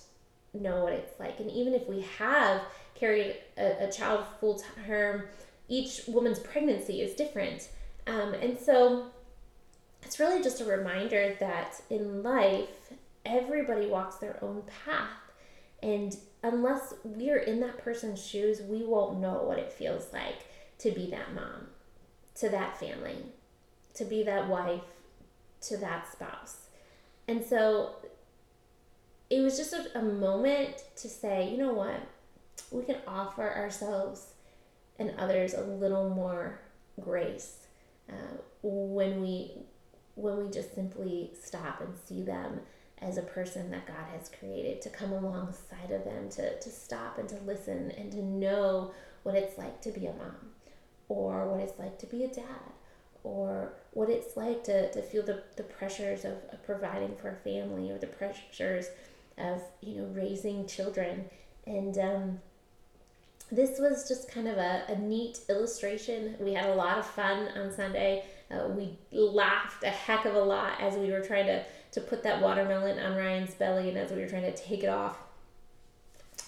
know 0.55 0.85
what 0.85 0.93
it's 0.93 1.19
like. 1.19 1.41
And 1.41 1.51
even 1.51 1.75
if 1.75 1.87
we 1.89 2.03
have 2.19 2.63
carried 2.95 3.37
a, 3.57 3.89
a 3.89 3.93
child 3.93 4.25
full 4.39 4.63
term, 4.87 5.25
each 5.69 6.03
woman's 6.07 6.39
pregnancy 6.39 7.01
is 7.01 7.15
different. 7.15 7.69
Um, 8.07 8.35
and 8.35 8.59
so 8.59 9.07
it's 10.03 10.19
really 10.19 10.43
just 10.43 10.61
a 10.61 10.65
reminder 10.65 11.37
that 11.41 11.81
in 11.91 12.23
life, 12.23 12.93
everybody 13.25 13.87
walks 13.87 14.17
their 14.17 14.39
own 14.43 14.63
path. 14.85 15.09
And 15.83 16.17
unless 16.43 16.95
we're 17.05 17.39
in 17.39 17.61
that 17.61 17.79
person's 17.79 18.25
shoes, 18.25 18.61
we 18.61 18.85
won't 18.85 19.21
know 19.21 19.43
what 19.43 19.59
it 19.59 19.73
feels 19.73 20.13
like 20.13 20.47
to 20.79 20.91
be 20.91 21.11
that 21.11 21.35
mom, 21.35 21.69
to 22.37 22.49
that 22.49 22.79
family, 22.79 23.17
to 23.95 24.05
be 24.05 24.23
that 24.25 24.49
wife, 24.49 24.83
to 25.63 25.77
that 25.79 26.11
spouse. 26.11 26.57
And 27.29 27.45
so 27.45 27.97
it 29.29 29.41
was 29.41 29.57
just 29.57 29.73
a, 29.73 29.99
a 29.99 30.03
moment 30.03 30.83
to 30.97 31.09
say, 31.09 31.51
you 31.51 31.59
know 31.59 31.73
what? 31.73 32.01
We 32.71 32.83
can 32.83 32.97
offer 33.07 33.55
ourselves 33.55 34.33
and 34.99 35.13
others 35.19 35.55
a 35.55 35.63
little 35.63 36.11
more 36.11 36.61
grace 37.01 37.67
uh, 38.09 38.37
when 38.63 39.23
we 39.23 39.53
when 40.17 40.37
we 40.37 40.51
just 40.51 40.75
simply 40.75 41.31
stop 41.41 41.81
and 41.81 41.95
see 42.07 42.23
them 42.23 42.61
as 43.03 43.17
a 43.17 43.23
person 43.23 43.71
that 43.71 43.87
God 43.87 44.07
has 44.13 44.29
created, 44.29 44.83
to 44.83 44.91
come 44.91 45.13
alongside 45.13 45.91
of 45.91 46.05
them, 46.05 46.29
to, 46.31 46.59
to 46.59 46.69
stop 46.71 47.19
and 47.19 47.29
to 47.29 47.37
listen 47.47 47.91
and 47.93 48.13
to 48.13 48.23
know 48.23 48.93
what 49.23 49.35
it's 49.35 49.59
like 49.59 49.81
to 49.83 49.91
be 49.91 50.07
a 50.07 50.13
mom, 50.13 50.51
or 51.09 51.47
what 51.49 51.61
it's 51.61 51.79
like 51.79 51.99
to 51.99 52.07
be 52.07 52.25
a 52.25 52.29
dad, 52.29 52.73
or 53.23 53.73
what 53.93 54.09
it's 54.09 54.37
like 54.37 54.65
to, 54.65 54.91
to 54.93 55.03
feel 55.03 55.23
the, 55.23 55.43
the 55.57 55.63
pressures 55.63 56.25
of, 56.25 56.35
of 56.53 56.63
providing 56.65 57.15
for 57.17 57.31
a 57.31 57.37
family, 57.37 57.91
or 57.91 57.99
the 57.99 58.07
pressures 58.07 58.89
of 59.39 59.63
you 59.81 59.97
know 59.97 60.05
raising 60.13 60.67
children. 60.67 61.25
And 61.67 61.97
um, 61.99 62.41
this 63.51 63.79
was 63.79 64.07
just 64.09 64.31
kind 64.31 64.49
of 64.49 64.57
a, 64.57 64.85
a 64.89 64.99
neat 64.99 65.41
illustration. 65.49 66.37
We 66.39 66.55
had 66.55 66.71
a 66.71 66.75
lot 66.75 66.99
of 66.99 67.07
fun 67.07 67.49
on 67.57 67.73
Sunday. 67.73 68.25
Uh, 68.51 68.69
we 68.69 68.99
laughed 69.13 69.85
a 69.85 69.91
heck 69.91 70.25
of 70.25 70.35
a 70.35 70.41
lot 70.41 70.81
as 70.81 70.95
we 70.95 71.11
were 71.11 71.21
trying 71.21 71.47
to, 71.47 71.65
to 71.93 72.01
put 72.01 72.23
that 72.23 72.41
watermelon 72.41 72.99
on 72.99 73.17
Ryan's 73.17 73.55
belly 73.55 73.89
and 73.89 73.99
as 73.99 74.11
we 74.11 74.21
were 74.21 74.29
trying 74.29 74.43
to 74.43 74.57
take 74.57 74.83
it 74.83 74.89
off. 74.89 75.19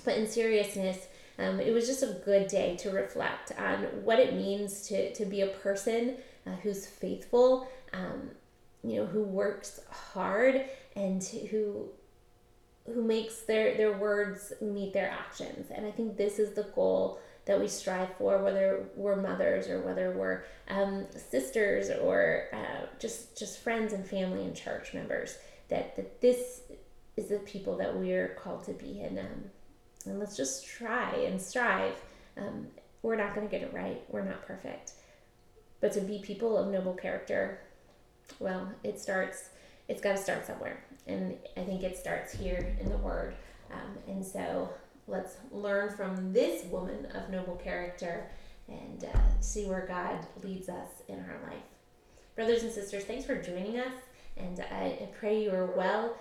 But 0.04 0.16
in 0.16 0.26
seriousness, 0.26 1.06
um, 1.38 1.60
it 1.60 1.72
was 1.72 1.86
just 1.86 2.02
a 2.02 2.20
good 2.24 2.48
day 2.48 2.76
to 2.76 2.90
reflect 2.90 3.52
on 3.58 3.84
what 4.04 4.18
it 4.18 4.34
means 4.34 4.86
to, 4.88 5.12
to 5.14 5.24
be 5.24 5.40
a 5.40 5.48
person 5.48 6.16
uh, 6.46 6.50
who's 6.62 6.86
faithful, 6.86 7.68
um, 7.92 8.30
you 8.84 8.96
know, 8.96 9.06
who 9.06 9.22
works 9.22 9.80
hard 9.90 10.64
and 10.96 11.22
who 11.50 11.88
who 12.86 13.02
makes 13.02 13.42
their 13.42 13.76
their 13.76 13.96
words 13.96 14.52
meet 14.60 14.92
their 14.92 15.08
actions 15.08 15.70
and 15.70 15.86
i 15.86 15.90
think 15.90 16.16
this 16.16 16.38
is 16.38 16.54
the 16.54 16.64
goal 16.74 17.20
that 17.44 17.58
we 17.58 17.66
strive 17.66 18.08
for 18.16 18.38
whether 18.42 18.84
we're 18.94 19.16
mothers 19.16 19.68
or 19.68 19.80
whether 19.80 20.12
we're 20.12 20.44
um, 20.68 21.06
sisters 21.30 21.90
or 21.90 22.46
uh, 22.52 22.86
just 22.98 23.36
just 23.36 23.60
friends 23.60 23.92
and 23.92 24.06
family 24.06 24.44
and 24.44 24.54
church 24.54 24.94
members 24.94 25.36
that 25.68 25.96
that 25.96 26.20
this 26.20 26.62
is 27.16 27.28
the 27.28 27.38
people 27.38 27.76
that 27.76 27.94
we're 27.94 28.28
called 28.28 28.64
to 28.64 28.72
be 28.72 29.00
and 29.00 29.18
um, 29.18 29.44
and 30.04 30.18
let's 30.18 30.36
just 30.36 30.66
try 30.66 31.14
and 31.14 31.40
strive. 31.40 31.94
Um, 32.36 32.66
we're 33.02 33.16
not 33.16 33.34
going 33.34 33.46
to 33.46 33.50
get 33.50 33.62
it 33.62 33.72
right. 33.72 34.02
We're 34.08 34.24
not 34.24 34.44
perfect. 34.46 34.92
But 35.80 35.92
to 35.92 36.00
be 36.00 36.18
people 36.18 36.56
of 36.56 36.68
noble 36.68 36.94
character 36.94 37.60
well 38.38 38.70
it 38.84 39.00
starts 39.00 39.50
it's 39.88 40.00
got 40.00 40.16
to 40.16 40.22
start 40.22 40.46
somewhere. 40.46 40.84
And 41.06 41.36
I 41.56 41.62
think 41.62 41.82
it 41.82 41.98
starts 41.98 42.32
here 42.32 42.76
in 42.80 42.88
the 42.88 42.96
Word. 42.98 43.34
Um, 43.72 43.98
and 44.06 44.24
so 44.24 44.70
let's 45.12 45.36
learn 45.50 45.90
from 45.90 46.32
this 46.32 46.64
woman 46.64 47.06
of 47.14 47.30
noble 47.30 47.56
character 47.56 48.30
and 48.68 49.04
uh, 49.04 49.18
see 49.40 49.66
where 49.66 49.84
God 49.86 50.26
leads 50.42 50.68
us 50.68 50.88
in 51.08 51.20
our 51.20 51.40
life. 51.48 51.62
Brothers 52.34 52.62
and 52.62 52.72
sisters, 52.72 53.04
thanks 53.04 53.26
for 53.26 53.40
joining 53.40 53.78
us, 53.78 53.92
and 54.36 54.60
I, 54.60 55.08
pray 55.18 55.44
you 55.44 55.50
are 55.50 55.76
well. 55.76 56.16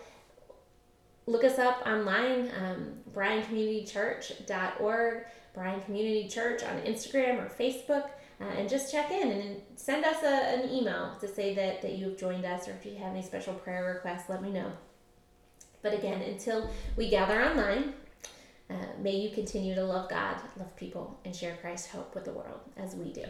Look 1.26 1.46
us 1.46 1.58
up 1.58 1.88
online, 1.88 2.52
um, 2.62 2.96
bryancommunitychurch.org, 3.14 5.24
Bryan 5.54 5.82
Community 5.82 6.28
Church 6.28 6.64
on 6.64 6.82
Instagram 6.82 7.40
or 7.40 7.50
Facebook 7.50 8.10
uh, 8.42 8.46
and 8.58 8.68
just 8.68 8.92
check 8.92 9.12
in 9.12 9.30
and 9.30 9.62
send 9.76 10.04
us 10.04 10.24
a, 10.24 10.28
an 10.28 10.70
email 10.70 11.16
to 11.20 11.28
say 11.28 11.54
that, 11.54 11.82
that 11.82 11.94
you've 11.94 12.18
joined 12.18 12.46
us 12.46 12.68
or 12.68 12.72
if 12.72 12.86
you 12.86 12.96
have 12.96 13.12
any 13.12 13.22
special 13.22 13.54
prayer 13.54 13.94
requests, 13.94 14.30
let 14.30 14.42
me 14.42 14.50
know. 14.50 14.72
But 15.84 15.94
again, 15.94 16.22
until 16.22 16.70
we 16.96 17.10
gather 17.10 17.44
online, 17.44 17.94
uh, 18.72 19.02
may 19.02 19.16
you 19.16 19.30
continue 19.30 19.76
to 19.76 19.84
love 19.84 20.10
God, 20.10 20.38
love 20.58 20.76
people, 20.76 21.20
and 21.26 21.36
share 21.36 21.58
Christ's 21.62 21.92
hope 21.92 22.16
with 22.16 22.26
the 22.26 22.32
world 22.32 22.60
as 22.78 22.96
we 22.96 23.12
do. 23.12 23.26